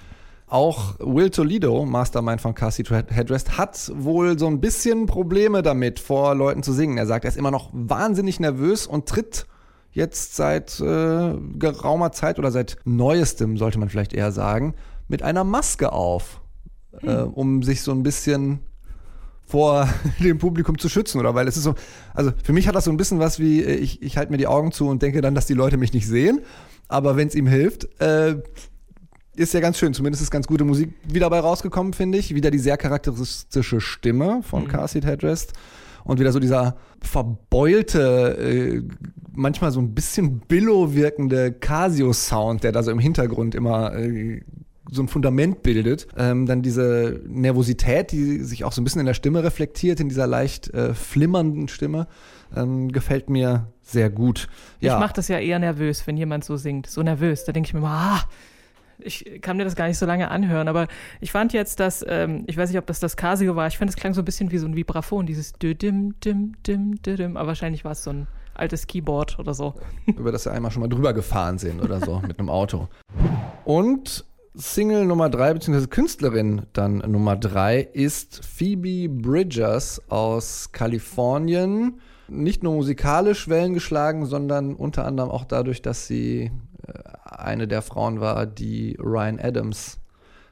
Auch 0.49 0.97
Will 0.99 1.31
Toledo, 1.31 1.87
Mastermind 1.87 2.41
von 2.41 2.57
Car 2.57 2.73
Seat 2.73 2.91
Headrest, 2.91 3.57
hat 3.57 3.93
wohl 3.95 4.37
so 4.37 4.49
ein 4.49 4.61
bisschen 4.61 5.07
Probleme 5.07 5.63
damit, 5.63 6.01
vor 6.01 6.35
Leuten 6.35 6.65
zu 6.65 6.73
singen. 6.73 6.99
Er 6.99 7.07
sagt, 7.07 7.25
er 7.25 7.29
ist 7.29 7.37
immer 7.37 7.53
noch 7.53 7.71
wahnsinnig 7.73 8.41
nervös 8.41 8.89
und 8.89 9.09
tritt 9.09 9.47
jetzt 9.93 10.35
seit 10.35 10.81
äh, 10.81 11.35
geraumer 11.57 12.11
Zeit 12.11 12.41
oder 12.41 12.51
seit 12.51 12.79
neuestem, 12.85 13.57
sollte 13.59 13.79
man 13.79 13.89
vielleicht 13.89 14.13
eher 14.13 14.33
sagen, 14.33 14.75
mit 15.07 15.23
einer 15.23 15.45
Maske 15.45 15.93
auf, 15.93 16.41
hm. 17.01 17.09
äh, 17.09 17.23
um 17.23 17.63
sich 17.63 17.83
so 17.83 17.93
ein 17.93 18.03
bisschen 18.03 18.61
vor 19.45 19.89
dem 20.21 20.39
Publikum 20.39 20.79
zu 20.79 20.89
schützen 20.89 21.19
oder 21.19 21.35
weil 21.35 21.49
es 21.49 21.57
ist 21.57 21.65
so, 21.65 21.75
also 22.15 22.33
für 22.43 22.53
mich 22.53 22.69
hat 22.69 22.75
das 22.75 22.85
so 22.85 22.91
ein 22.91 22.97
bisschen 22.97 23.19
was 23.19 23.39
wie, 23.39 23.63
äh, 23.63 23.75
ich, 23.75 24.03
ich 24.03 24.17
halte 24.17 24.31
mir 24.31 24.39
die 24.39 24.47
Augen 24.47 24.73
zu 24.73 24.89
und 24.89 25.03
denke 25.03 25.21
dann, 25.21 25.35
dass 25.35 25.47
die 25.47 25.55
Leute 25.55 25.77
mich 25.77 25.93
nicht 25.93 26.07
sehen, 26.07 26.41
aber 26.89 27.17
wenn 27.17 27.29
es 27.29 27.35
ihm 27.35 27.47
hilft, 27.47 27.89
äh, 28.01 28.37
ist 29.39 29.55
ja 29.55 29.61
ganz 29.61 29.79
schön, 29.79 29.95
zumindest 29.95 30.23
ist 30.23 30.31
ganz 30.31 30.47
gute 30.47 30.65
Musik 30.65 30.93
wieder 31.05 31.27
dabei 31.27 31.41
rausgekommen, 31.41 31.93
finde 31.93 32.19
ich. 32.19 32.35
Wieder 32.35 32.51
die 32.51 32.59
sehr 32.59 32.77
charakteristische 32.77 33.81
Stimme 33.81 34.43
von 34.43 34.65
mhm. 34.65 34.69
Car 34.69 34.89
Seat 34.89 35.05
Headrest 35.05 35.53
und 36.05 36.19
wieder 36.19 36.33
so 36.33 36.41
dieser 36.41 36.77
verbeulte, 37.01 38.37
äh, 38.37 38.83
manchmal 39.33 39.71
so 39.71 39.81
ein 39.81 39.95
bisschen 39.95 40.41
billow 40.41 40.95
wirkende 40.95 41.53
Casio-Sound, 41.53 42.65
der 42.65 42.73
da 42.73 42.83
so 42.83 42.91
im 42.91 42.99
Hintergrund 42.99 43.55
immer 43.55 43.95
äh, 43.95 44.43
so 44.91 45.03
ein 45.03 45.09
Fundament 45.09 45.63
bildet. 45.63 46.09
Ähm, 46.17 46.47
dann 46.47 46.63
diese 46.63 47.21
Nervosität, 47.27 48.13
die 48.13 48.39
sich 48.41 48.65
auch 48.65 48.73
so 48.73 48.81
ein 48.81 48.85
bisschen 48.85 49.01
in 49.01 49.07
der 49.07 49.15
Stimme 49.15 49.43
reflektiert, 49.43 50.01
in 50.01 50.09
dieser 50.09 50.27
leicht 50.27 50.73
äh, 50.75 50.95
flimmernden 50.95 51.69
Stimme, 51.69 52.07
ähm, 52.57 52.91
gefällt 52.91 53.31
mir 53.31 53.73
sehr 53.83 54.11
gut. 54.11 54.49
Ja. 54.81 54.95
Ich 54.95 55.01
mache 55.01 55.15
das 55.15 55.29
ja 55.29 55.39
eher 55.39 55.59
nervös, 55.59 56.07
wenn 56.07 56.17
jemand 56.17 56.45
so 56.45 56.57
singt. 56.57 56.87
So 56.87 57.03
nervös. 57.03 57.45
Da 57.45 57.53
denke 57.53 57.69
ich 57.69 57.75
mir 57.75 57.81
immer, 57.81 57.91
ah, 57.91 58.25
ich 59.01 59.41
kann 59.43 59.57
mir 59.57 59.65
das 59.65 59.77
gar 59.77 59.87
nicht 59.87 59.99
so 59.99 60.07
lange 60.07 60.31
anhören, 60.31 60.69
aber 60.69 60.89
ich 61.21 61.31
fand 61.31 61.53
jetzt, 61.53 61.81
dass, 61.81 62.05
ähm, 62.09 62.45
ich 62.47 62.57
weiß 62.57 62.71
nicht, 62.71 62.79
ob 62.79 62.87
das 62.87 63.01
das 63.01 63.17
Casio 63.17 63.55
war, 63.57 63.69
ich 63.69 63.79
fand, 63.79 63.89
es 63.91 63.97
klang 63.97 64.15
so 64.15 64.23
ein 64.23 64.25
bisschen 64.25 64.51
wie 64.51 64.59
so 64.59 64.67
ein 64.67 64.77
Vibraphon, 64.77 65.27
dieses 65.27 65.53
dim 65.53 66.19
dim 66.21 66.55
dim 66.67 67.01
dim 67.03 67.37
aber 67.37 67.49
wahrscheinlich 67.49 67.85
war 67.85 67.93
es 67.93 68.03
so 68.03 68.11
ein 68.11 68.27
altes 68.55 68.87
Keyboard 68.87 69.39
oder 69.39 69.55
so. 69.55 69.75
Über 70.07 70.33
das 70.33 70.45
wir 70.45 70.53
einmal 70.53 70.71
schon 70.71 70.81
mal 70.81 70.89
drüber 70.89 71.13
gefahren 71.13 71.59
sind 71.59 71.81
oder 71.81 72.01
so 72.01 72.21
mit 72.27 72.39
einem 72.39 72.51
Auto. 72.51 72.89
Und 73.65 74.25
Single 74.61 75.05
Nummer 75.05 75.31
drei, 75.31 75.55
beziehungsweise 75.55 75.87
Künstlerin 75.87 76.63
dann 76.73 76.99
Nummer 76.99 77.37
drei, 77.37 77.81
ist 77.81 78.45
Phoebe 78.45 79.09
Bridgers 79.09 80.03
aus 80.11 80.71
Kalifornien. 80.73 82.01
Nicht 82.27 82.65
nur 82.65 82.75
musikalisch 82.75 83.49
Wellen 83.49 83.75
geschlagen, 83.75 84.27
sondern 84.27 84.75
unter 84.75 85.05
anderem 85.05 85.31
auch 85.31 85.45
dadurch, 85.45 85.81
dass 85.81 86.09
sie 86.09 86.51
äh, 86.87 86.93
eine 87.25 87.69
der 87.69 87.83
Frauen 87.83 88.21
war, 88.21 88.47
die 88.47 88.97
Ryan 89.01 89.39
Adams 89.39 89.99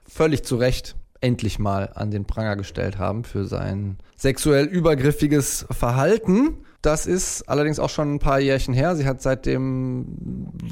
völlig 0.09 0.45
zu 0.45 0.55
Recht 0.55 0.95
endlich 1.27 1.59
mal 1.59 1.91
an 1.95 2.11
den 2.11 2.25
Pranger 2.25 2.57
gestellt 2.57 2.99
haben 2.99 3.25
für 3.25 3.45
sein 3.47 3.99
sexuell 4.17 4.67
übergriffiges 4.67 5.67
Verhalten. 5.71 6.59
Das 6.83 7.07
ist 7.07 7.49
allerdings 7.49 7.81
auch 7.81 7.91
schon 7.91 8.15
ein 8.15 8.19
paar 8.21 8.39
Jährchen 8.39 8.73
her. 8.73 8.95
Sie 8.95 9.07
hat 9.07 9.21
seitdem 9.21 10.07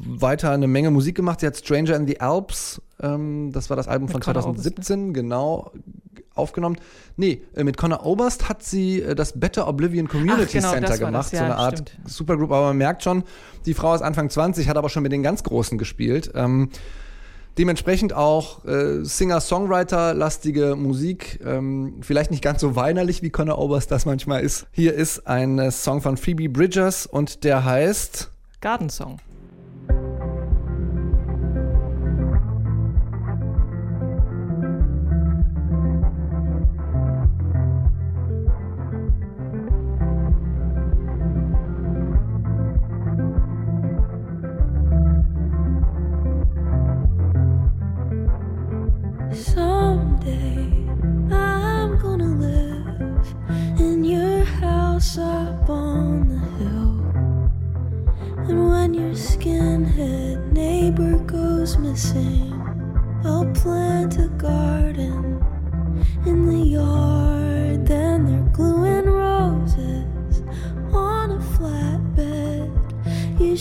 weiter 0.06 0.52
eine 0.52 0.68
Menge 0.68 0.92
Musik 0.92 1.16
gemacht. 1.16 1.40
Sie 1.40 1.46
hat 1.46 1.56
Stranger 1.56 1.96
in 1.96 2.06
the 2.06 2.20
Alps, 2.20 2.80
ähm, 3.02 3.50
das 3.52 3.68
war 3.68 3.76
das 3.76 3.88
Album 3.88 4.06
mit 4.06 4.12
von 4.12 4.20
Connor 4.20 4.42
2017, 4.42 5.00
Oberst, 5.00 5.06
ne? 5.08 5.12
genau, 5.12 5.72
aufgenommen. 6.34 6.76
Nee, 7.16 7.42
äh, 7.56 7.64
mit 7.64 7.76
Connor 7.76 8.06
Oberst 8.06 8.48
hat 8.48 8.62
sie 8.62 9.02
äh, 9.02 9.16
das 9.16 9.38
Better 9.38 9.66
Oblivion 9.66 10.06
Community 10.06 10.44
Ach, 10.46 10.52
genau, 10.52 10.72
Center 10.72 10.98
gemacht, 10.98 11.32
ja, 11.32 11.38
so 11.40 11.44
eine 11.44 11.56
Art 11.56 11.78
stimmt. 11.78 12.08
Supergroup. 12.08 12.52
Aber 12.52 12.68
man 12.68 12.78
merkt 12.78 13.02
schon, 13.02 13.24
die 13.66 13.74
Frau 13.74 13.92
ist 13.92 14.02
Anfang 14.02 14.30
20, 14.30 14.68
hat 14.68 14.76
aber 14.76 14.90
schon 14.90 15.02
mit 15.02 15.10
den 15.10 15.24
ganz 15.24 15.42
Großen 15.42 15.78
gespielt. 15.78 16.30
Ähm, 16.36 16.70
Dementsprechend 17.58 18.12
auch 18.12 18.64
äh, 18.64 19.04
Singer-Songwriter-lastige 19.04 20.74
Musik, 20.76 21.40
ähm, 21.44 21.98
vielleicht 22.00 22.30
nicht 22.30 22.42
ganz 22.42 22.60
so 22.60 22.74
weinerlich, 22.74 23.22
wie 23.22 23.30
Conor 23.30 23.58
Oberst 23.58 23.90
das 23.90 24.06
manchmal 24.06 24.42
ist. 24.42 24.66
Hier 24.72 24.94
ist 24.94 25.26
ein 25.26 25.58
äh, 25.58 25.70
Song 25.70 26.00
von 26.00 26.16
Phoebe 26.16 26.48
Bridgers 26.48 27.06
und 27.06 27.44
der 27.44 27.64
heißt 27.64 28.30
Garden 28.60 28.90
Song. 28.90 29.18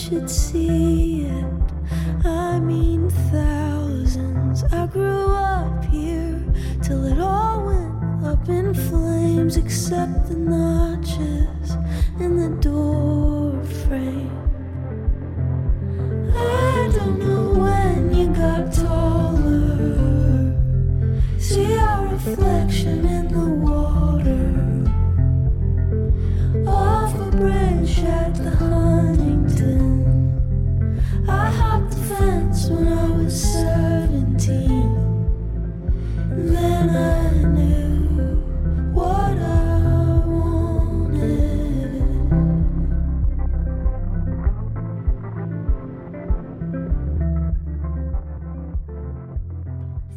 should 0.03 0.29
see. 0.29 1.12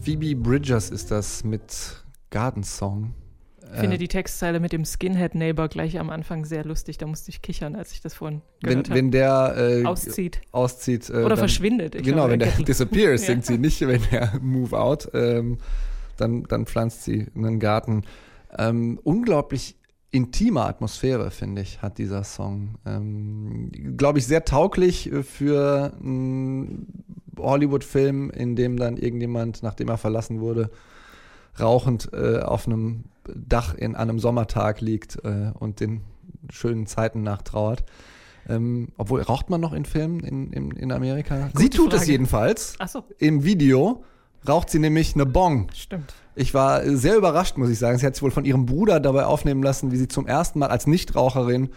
Phoebe 0.07 0.37
Bridgers 0.37 0.91
ist 0.91 1.11
das 1.11 1.43
mit 1.43 2.05
Garden 2.31 2.63
Song. 2.63 3.13
Ich 3.61 3.81
finde 3.81 3.97
äh, 3.97 3.99
die 3.99 4.07
Textzeile 4.07 4.61
mit 4.61 4.71
dem 4.71 4.85
Skinhead 4.85 5.35
Neighbor 5.35 5.67
gleich 5.67 5.99
am 5.99 6.11
Anfang 6.11 6.45
sehr 6.45 6.65
lustig. 6.65 6.97
Da 6.97 7.07
musste 7.09 7.31
ich 7.31 7.43
kichern, 7.43 7.75
als 7.75 7.91
ich 7.91 8.03
das 8.03 8.15
vorhin 8.15 8.41
gehört 8.63 8.89
habe. 8.89 8.97
Wenn 8.97 9.11
der 9.11 9.57
äh, 9.59 9.85
auszieht. 9.85 10.43
auszieht 10.53 11.11
äh, 11.11 11.15
Oder 11.15 11.31
dann, 11.31 11.39
verschwindet. 11.39 11.97
Ich 11.97 12.05
genau, 12.05 12.29
wenn 12.29 12.39
der 12.39 12.53
disappears, 12.53 13.23
singt 13.27 13.47
sie 13.47 13.59
nicht, 13.59 13.81
wenn 13.81 14.01
der 14.13 14.39
move 14.41 14.79
out. 14.79 15.11
Ähm, 15.13 15.59
dann, 16.17 16.45
dann 16.45 16.67
pflanzt 16.67 17.03
sie 17.03 17.27
einen 17.35 17.59
Garten. 17.59 18.05
Ähm, 18.57 19.01
unglaublich 19.03 19.75
intime 20.13 20.61
Atmosphäre, 20.61 21.33
finde 21.33 21.63
ich, 21.63 21.83
hat 21.83 21.99
dieser 21.99 22.23
Song. 22.23 22.77
Ähm, 22.87 23.73
Glaube 23.97 24.21
ich, 24.21 24.27
sehr 24.29 24.45
tauglich 24.45 25.11
für 25.25 25.95
einen 26.01 27.16
Hollywood-Film, 27.39 28.31
in 28.31 28.57
dem 28.57 28.77
dann 28.77 28.97
irgendjemand, 28.97 29.63
nachdem 29.63 29.89
er 29.89 29.99
verlassen 29.99 30.41
wurde, 30.41 30.71
rauchend 31.61 32.11
äh, 32.13 32.41
auf 32.41 32.67
einem 32.67 33.05
Dach 33.35 33.75
in 33.75 33.97
einem 33.97 34.19
Sommertag 34.19 34.81
liegt 34.81 35.17
äh, 35.25 35.53
und 35.59 35.81
den 35.81 36.03
schönen 36.51 36.87
Zeiten 36.87 37.23
nachtrauert. 37.23 37.85
Ähm, 38.49 38.89
obwohl, 38.97 39.23
raucht 39.23 39.51
man 39.51 39.61
noch 39.61 39.73
in 39.73 39.85
Filmen 39.85 40.21
in, 40.21 40.53
in, 40.53 40.71
in 40.73 40.93
Amerika? 40.93 41.49
Gute 41.53 41.63
sie 41.63 41.71
tut 41.71 41.91
Frage. 41.91 42.03
es 42.03 42.09
jedenfalls. 42.09 42.75
Ach 42.79 42.89
so. 42.89 43.05
Im 43.19 43.45
Video 43.45 44.05
raucht 44.47 44.71
sie 44.71 44.79
nämlich 44.79 45.15
eine 45.15 45.27
Bong. 45.27 45.69
Stimmt. 45.75 46.15
Ich 46.37 46.55
war 46.55 46.85
sehr 46.97 47.17
überrascht, 47.17 47.57
muss 47.57 47.71
ich 47.71 47.79
sagen. 47.79 47.99
Sie 47.99 48.07
hat 48.07 48.15
sich 48.15 48.23
wohl 48.23 48.31
von 48.31 48.45
ihrem 48.45 48.67
Bruder 48.67 49.01
dabei 49.01 49.25
aufnehmen 49.25 49.63
lassen, 49.63 49.91
wie 49.91 49.97
sie 49.97 50.07
zum 50.07 50.27
ersten 50.27 50.59
Mal 50.61 50.69
als 50.69 50.87
Nichtraucherin 50.87 51.71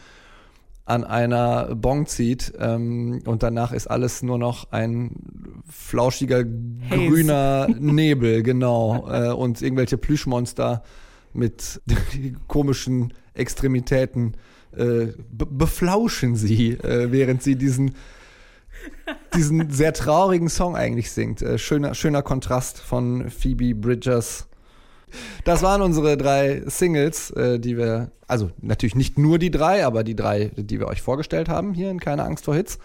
an 0.89 1.03
einer 1.03 1.75
Bong 1.75 2.07
zieht 2.07 2.53
ähm, 2.59 3.21
und 3.25 3.43
danach 3.43 3.71
ist 3.73 3.87
alles 3.87 4.23
nur 4.23 4.39
noch 4.39 4.71
ein 4.71 5.61
flauschiger 5.69 6.43
grüner 6.43 7.67
Nebel, 7.77 8.41
genau. 8.41 9.07
Äh, 9.07 9.31
und 9.31 9.61
irgendwelche 9.61 9.97
Plüschmonster 9.97 10.83
mit 11.31 11.81
komischen 12.47 13.13
Extremitäten 13.35 14.35
äh, 14.75 15.13
be 15.31 15.45
beflauschen 15.45 16.35
sie, 16.35 16.71
äh, 16.71 17.11
während 17.11 17.43
sie 17.43 17.55
diesen 17.55 17.95
diesen 19.35 19.69
sehr 19.69 19.93
traurigen 19.93 20.49
Song 20.49 20.75
eigentlich 20.75 21.11
singt. 21.11 21.41
Äh, 21.41 21.59
schöner, 21.59 21.93
schöner 21.93 22.23
Kontrast 22.23 22.79
von 22.79 23.29
Phoebe 23.29 23.75
Bridgers. 23.75 24.48
Das 25.43 25.61
waren 25.61 25.81
unsere 25.81 26.17
drei 26.17 26.61
Singles, 26.65 27.31
äh, 27.31 27.59
die 27.59 27.77
wir, 27.77 28.11
also 28.27 28.51
natürlich 28.61 28.95
nicht 28.95 29.17
nur 29.17 29.39
die 29.39 29.51
drei, 29.51 29.85
aber 29.85 30.03
die 30.03 30.15
drei, 30.15 30.51
die 30.55 30.79
wir 30.79 30.87
euch 30.87 31.01
vorgestellt 31.01 31.49
haben 31.49 31.73
hier 31.73 31.89
in 31.91 31.99
Keine 31.99 32.23
Angst 32.23 32.45
vor 32.45 32.55
Hits. 32.55 32.79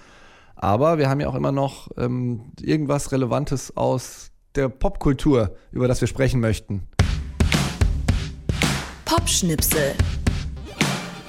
Aber 0.57 0.99
wir 0.99 1.09
haben 1.09 1.21
ja 1.21 1.29
auch 1.29 1.35
immer 1.35 1.53
noch 1.53 1.89
ähm, 1.97 2.53
irgendwas 2.61 3.13
Relevantes 3.13 3.77
aus 3.77 4.31
der 4.55 4.69
Popkultur, 4.69 5.57
über 5.73 5.89
das 5.89 6.01
wir 6.01 6.09
sprechen 6.09 6.41
möchten. 6.41 6.87
Popschnipsel. 9.05 9.95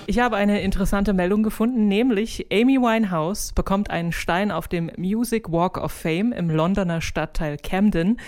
Ich 0.07 0.19
habe 0.19 0.35
eine 0.35 0.61
interessante 0.61 1.13
Meldung 1.13 1.41
gefunden, 1.41 1.87
nämlich 1.87 2.45
Amy 2.51 2.77
Winehouse 2.77 3.53
bekommt 3.53 3.89
einen 3.89 4.11
Stein 4.11 4.51
auf 4.51 4.67
dem 4.67 4.91
Music 4.97 5.51
Walk 5.51 5.79
of 5.79 5.91
Fame 5.91 6.31
im 6.31 6.51
Londoner 6.51 7.01
Stadtteil 7.01 7.57
Camden. 7.57 8.19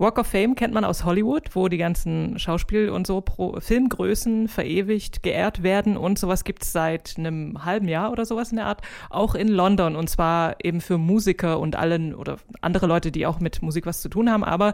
Walk 0.00 0.16
of 0.16 0.28
Fame 0.28 0.54
kennt 0.54 0.72
man 0.72 0.86
aus 0.86 1.04
Hollywood, 1.04 1.54
wo 1.54 1.68
die 1.68 1.76
ganzen 1.76 2.38
Schauspiel- 2.38 2.88
und 2.88 3.06
so 3.06 3.20
Pro 3.20 3.60
Filmgrößen 3.60 4.48
verewigt, 4.48 5.22
geehrt 5.22 5.62
werden 5.62 5.98
und 5.98 6.18
sowas 6.18 6.44
gibt 6.44 6.62
es 6.62 6.72
seit 6.72 7.16
einem 7.18 7.66
halben 7.66 7.86
Jahr 7.86 8.10
oder 8.10 8.24
sowas 8.24 8.50
in 8.50 8.56
der 8.56 8.64
Art, 8.64 8.80
auch 9.10 9.34
in 9.34 9.48
London 9.48 9.96
und 9.96 10.08
zwar 10.08 10.56
eben 10.64 10.80
für 10.80 10.96
Musiker 10.96 11.60
und 11.60 11.76
allen 11.76 12.14
oder 12.14 12.38
andere 12.62 12.86
Leute, 12.86 13.12
die 13.12 13.26
auch 13.26 13.40
mit 13.40 13.60
Musik 13.60 13.84
was 13.84 14.00
zu 14.00 14.08
tun 14.08 14.30
haben, 14.30 14.42
aber 14.42 14.72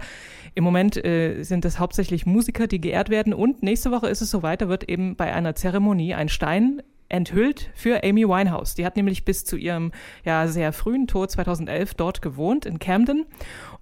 im 0.54 0.62
Moment 0.62 1.04
äh, 1.04 1.42
sind 1.42 1.64
es 1.64 1.80
hauptsächlich 1.80 2.24
Musiker, 2.24 2.68
die 2.68 2.80
geehrt 2.80 3.10
werden 3.10 3.34
und 3.34 3.64
nächste 3.64 3.90
Woche 3.90 4.06
ist 4.06 4.20
es 4.20 4.30
soweit, 4.30 4.62
da 4.62 4.68
wird 4.68 4.88
eben 4.88 5.16
bei 5.16 5.34
einer 5.34 5.56
Zeremonie 5.56 6.14
ein 6.14 6.28
Stein 6.28 6.82
enthüllt 7.08 7.70
für 7.74 8.02
Amy 8.02 8.28
Winehouse. 8.28 8.74
Die 8.74 8.84
hat 8.84 8.96
nämlich 8.96 9.24
bis 9.24 9.44
zu 9.44 9.56
ihrem 9.56 9.92
ja 10.24 10.48
sehr 10.48 10.72
frühen 10.72 11.06
Tod 11.06 11.30
2011 11.30 11.94
dort 11.94 12.22
gewohnt 12.22 12.66
in 12.66 12.78
Camden 12.78 13.26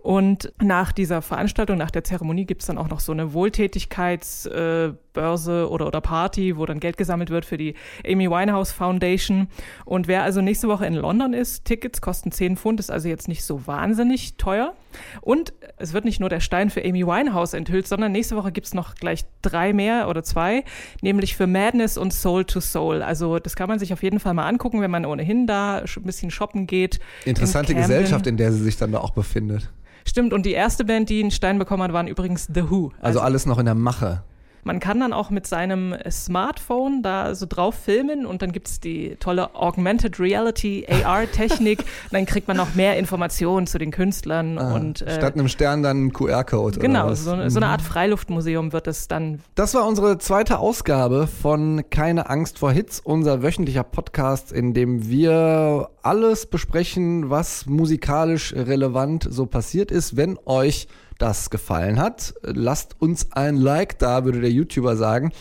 und 0.05 0.53
nach 0.61 0.93
dieser 0.93 1.23
Veranstaltung, 1.23 1.79
nach 1.79 1.91
der 1.91 2.05
Zeremonie 2.05 2.45
gibt's 2.45 2.67
dann 2.67 2.77
auch 2.77 2.89
noch 2.89 3.01
so 3.01 3.11
eine 3.11 3.33
Wohltätigkeitsbörse 3.33 4.99
äh, 4.99 5.04
oder, 5.17 5.87
oder 5.87 6.01
Party, 6.01 6.57
wo 6.57 6.67
dann 6.67 6.81
Geld 6.81 6.97
gesammelt 6.97 7.31
wird 7.31 7.45
für 7.45 7.57
die 7.57 7.75
Amy 8.07 8.31
Winehouse 8.31 8.73
Foundation. 8.73 9.49
Und 9.85 10.09
wer 10.09 10.23
also 10.23 10.41
nächste 10.41 10.69
Woche 10.69 10.87
in 10.87 10.95
London 10.95 11.33
ist, 11.33 11.65
Tickets 11.65 12.01
kosten 12.01 12.33
10 12.33 12.57
Pfund, 12.57 12.81
ist 12.81 12.91
also 12.91 13.09
jetzt 13.09 13.29
nicht 13.29 13.45
so 13.45 13.67
wahnsinnig 13.67 14.37
teuer. 14.37 14.75
Und 15.21 15.53
es 15.77 15.93
wird 15.93 16.05
nicht 16.05 16.21
nur 16.21 16.29
der 16.29 16.41
Stein 16.41 16.71
für 16.71 16.85
Amy 16.85 17.07
Winehouse 17.07 17.55
enthüllt, 17.55 17.87
sondern 17.87 18.13
nächste 18.13 18.37
Woche 18.37 18.53
gibt's 18.53 18.75
noch 18.75 18.95
gleich 18.95 19.25
drei 19.43 19.73
mehr 19.73 20.09
oder 20.09 20.23
zwei, 20.23 20.65
nämlich 21.03 21.37
für 21.37 21.47
Madness 21.47 21.99
und 21.99 22.13
Soul 22.13 22.45
to 22.45 22.61
Soul. 22.61 23.03
Also 23.03 23.39
das 23.39 23.57
kann 23.57 23.69
man 23.69 23.79
sich 23.79 23.93
auf 23.93 24.03
jeden 24.03 24.21
Fall 24.21 24.35
mal 24.35 24.47
angucken, 24.47 24.81
wenn 24.81 24.91
man 24.91 25.05
ohnehin 25.05 25.47
da 25.47 25.79
ein 25.79 26.03
bisschen 26.05 26.31
shoppen 26.31 26.67
geht. 26.67 27.01
Interessante 27.25 27.73
in 27.73 27.79
Gesellschaft, 27.79 28.27
in 28.27 28.37
der 28.37 28.53
sie 28.53 28.63
sich 28.63 28.77
dann 28.77 28.93
da 28.93 28.99
auch 28.99 29.11
befindet. 29.11 29.71
Stimmt, 30.07 30.33
und 30.33 30.45
die 30.45 30.53
erste 30.53 30.85
Band, 30.85 31.09
die 31.09 31.21
einen 31.21 31.31
Stein 31.31 31.59
bekommen 31.59 31.83
hat, 31.83 31.93
waren 31.93 32.09
übrigens 32.09 32.49
The 32.53 32.71
Who. 32.71 32.93
Also, 33.01 33.21
alles 33.21 33.47
noch 33.47 33.59
in 33.59 33.65
der 33.65 33.75
Mache. 33.75 34.23
Man 34.65 34.81
kann 34.81 34.99
dann 35.01 35.13
auch 35.13 35.31
mit 35.31 35.47
seinem 35.47 35.95
Smartphone 36.11 37.03
da 37.03 37.35
so 37.35 37.47
drauf 37.49 37.75
filmen 37.75 38.27
und 38.27 38.43
dann 38.43 38.51
gibt's 38.53 38.81
die 38.81 39.17
tolle 39.21 39.55
Augmented 39.55 40.19
Reality 40.19 40.87
AR-Technik. 41.05 41.85
dann 42.11 42.27
kriegt 42.27 42.49
man 42.49 42.57
noch 42.57 42.75
mehr 42.75 42.99
Informationen 42.99 43.67
zu 43.67 43.79
den 43.79 43.91
Künstlern 43.91 44.59
Ah, 44.59 44.75
und 44.75 45.03
äh, 45.03 45.15
Statt 45.17 45.35
einem 45.35 45.49
Stern 45.49 45.83
dann 45.83 46.07
ein 46.07 46.13
QR-Code. 46.13 46.79
oder 46.79 46.87
genau, 46.87 47.15
so, 47.15 47.25
so 47.25 47.33
eine 47.59 47.67
Mhm. 47.67 47.73
Art 47.73 47.83
Freiluftmuseum 47.83 48.73
wird 48.73 48.87
es 48.87 49.07
dann. 49.09 49.41
Das 49.55 49.75
war 49.75 49.87
unsere 49.87 50.19
zweite 50.19 50.59
Ausgabe 50.59 51.27
von 51.27 51.83
Keine 51.91 52.29
Angst 52.31 52.59
vor 52.59 52.73
Hits, 52.73 53.01
unser 53.01 53.43
wöchentlicher 53.43 53.85
Podcast, 53.85 54.51
in 54.53 54.75
dem 54.75 55.09
wir 55.09 55.91
alles 56.03 56.47
besprechen, 56.47 57.31
was 57.31 57.67
musikalisch 57.67 58.53
relevant 58.55 59.27
so 59.31 59.47
passiert 59.47 59.91
ist. 59.91 60.17
Wenn 60.17 60.39
euch 60.47 60.89
das 61.19 61.51
gefallen 61.51 61.99
hat, 62.01 62.35
lasst 62.43 63.01
uns 63.01 63.33
ein 63.33 63.57
Like 63.57 63.99
da, 63.99 64.25
würde 64.25 64.41
der 64.41 64.51
YouTuber 64.51 64.97
sagen. 64.97 65.33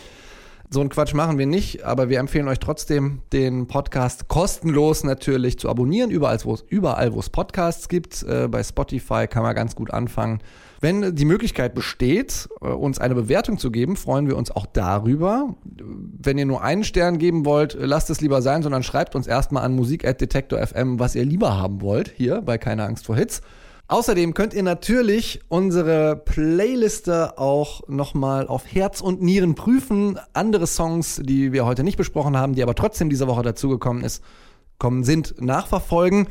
So 0.70 0.80
einen 0.80 0.88
Quatsch 0.88 1.14
machen 1.14 1.38
wir 1.38 1.46
nicht, 1.46 1.84
aber 1.84 2.08
wir 2.08 2.18
empfehlen 2.18 2.48
euch 2.48 2.58
trotzdem, 2.58 3.20
den 3.32 3.68
Podcast 3.68 4.26
kostenlos 4.26 5.04
natürlich 5.04 5.58
zu 5.58 5.68
abonnieren, 5.68 6.10
überall 6.10 6.38
wo 6.42 6.54
es, 6.54 6.64
überall, 6.68 7.12
wo 7.12 7.20
es 7.20 7.30
Podcasts 7.30 7.88
gibt. 7.88 8.24
Äh, 8.24 8.48
bei 8.48 8.62
Spotify 8.64 9.28
kann 9.28 9.44
man 9.44 9.54
ganz 9.54 9.76
gut 9.76 9.92
anfangen. 9.92 10.40
Wenn 10.80 11.14
die 11.14 11.24
Möglichkeit 11.26 11.74
besteht, 11.74 12.48
äh, 12.60 12.66
uns 12.66 12.98
eine 12.98 13.14
Bewertung 13.14 13.58
zu 13.58 13.70
geben, 13.70 13.94
freuen 13.96 14.26
wir 14.26 14.36
uns 14.36 14.50
auch 14.50 14.66
darüber. 14.66 15.54
Wenn 15.64 16.38
ihr 16.38 16.46
nur 16.46 16.62
einen 16.62 16.82
Stern 16.82 17.18
geben 17.18 17.44
wollt, 17.44 17.74
äh, 17.74 17.86
lasst 17.86 18.10
es 18.10 18.20
lieber 18.20 18.42
sein, 18.42 18.62
sondern 18.62 18.82
schreibt 18.82 19.14
uns 19.14 19.26
erstmal 19.26 19.64
an 19.64 19.76
musik.detektor.fm, 19.76 20.98
was 20.98 21.14
ihr 21.14 21.24
lieber 21.24 21.56
haben 21.56 21.82
wollt, 21.82 22.12
hier 22.16 22.42
bei 22.42 22.58
Keine 22.58 22.84
Angst 22.84 23.06
vor 23.06 23.16
Hits. 23.16 23.42
Außerdem 23.86 24.32
könnt 24.32 24.54
ihr 24.54 24.62
natürlich 24.62 25.40
unsere 25.48 26.16
Playliste 26.16 27.38
auch 27.38 27.86
nochmal 27.86 28.46
auf 28.46 28.64
Herz 28.66 29.02
und 29.02 29.20
Nieren 29.20 29.54
prüfen. 29.54 30.18
Andere 30.32 30.66
Songs, 30.66 31.20
die 31.22 31.52
wir 31.52 31.66
heute 31.66 31.84
nicht 31.84 31.98
besprochen 31.98 32.36
haben, 32.36 32.54
die 32.54 32.62
aber 32.62 32.74
trotzdem 32.74 33.10
diese 33.10 33.26
Woche 33.26 33.42
dazugekommen 33.42 34.02
ist, 34.02 34.24
kommen, 34.78 35.04
sind 35.04 35.40
nachverfolgen. 35.40 36.28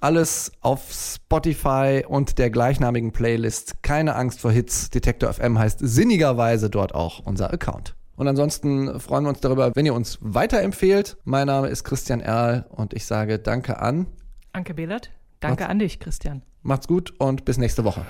Alles 0.00 0.52
auf 0.62 0.90
Spotify 0.90 2.02
und 2.06 2.38
der 2.38 2.50
gleichnamigen 2.50 3.12
Playlist. 3.12 3.82
Keine 3.82 4.14
Angst 4.14 4.40
vor 4.40 4.50
Hits. 4.50 4.88
Detektor 4.88 5.32
FM 5.32 5.58
heißt 5.58 5.80
sinnigerweise 5.82 6.70
dort 6.70 6.94
auch 6.94 7.20
unser 7.20 7.52
Account. 7.52 7.94
Und 8.16 8.26
ansonsten 8.26 8.98
freuen 9.00 9.24
wir 9.24 9.28
uns 9.28 9.40
darüber, 9.40 9.72
wenn 9.74 9.84
ihr 9.84 9.94
uns 9.94 10.18
weiterempfehlt. 10.22 11.18
Mein 11.24 11.46
Name 11.46 11.68
ist 11.68 11.84
Christian 11.84 12.20
Erl 12.20 12.66
und 12.70 12.94
ich 12.94 13.04
sage 13.04 13.38
Danke 13.38 13.80
an. 13.80 14.06
Anke 14.52 14.72
Behlert, 14.72 15.10
danke 15.40 15.68
an 15.68 15.78
dich, 15.78 16.00
Christian. 16.00 16.42
Macht's 16.66 16.88
gut 16.88 17.14
und 17.18 17.44
bis 17.44 17.58
nächste 17.58 17.84
Woche. 17.84 18.04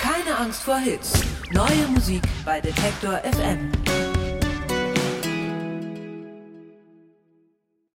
Keine 0.00 0.38
Angst 0.38 0.62
vor 0.62 0.78
Hits. 0.78 1.12
Neue 1.52 1.86
Musik 1.92 2.22
bei 2.46 2.62
Detektor 2.62 3.18
FM. 3.18 4.13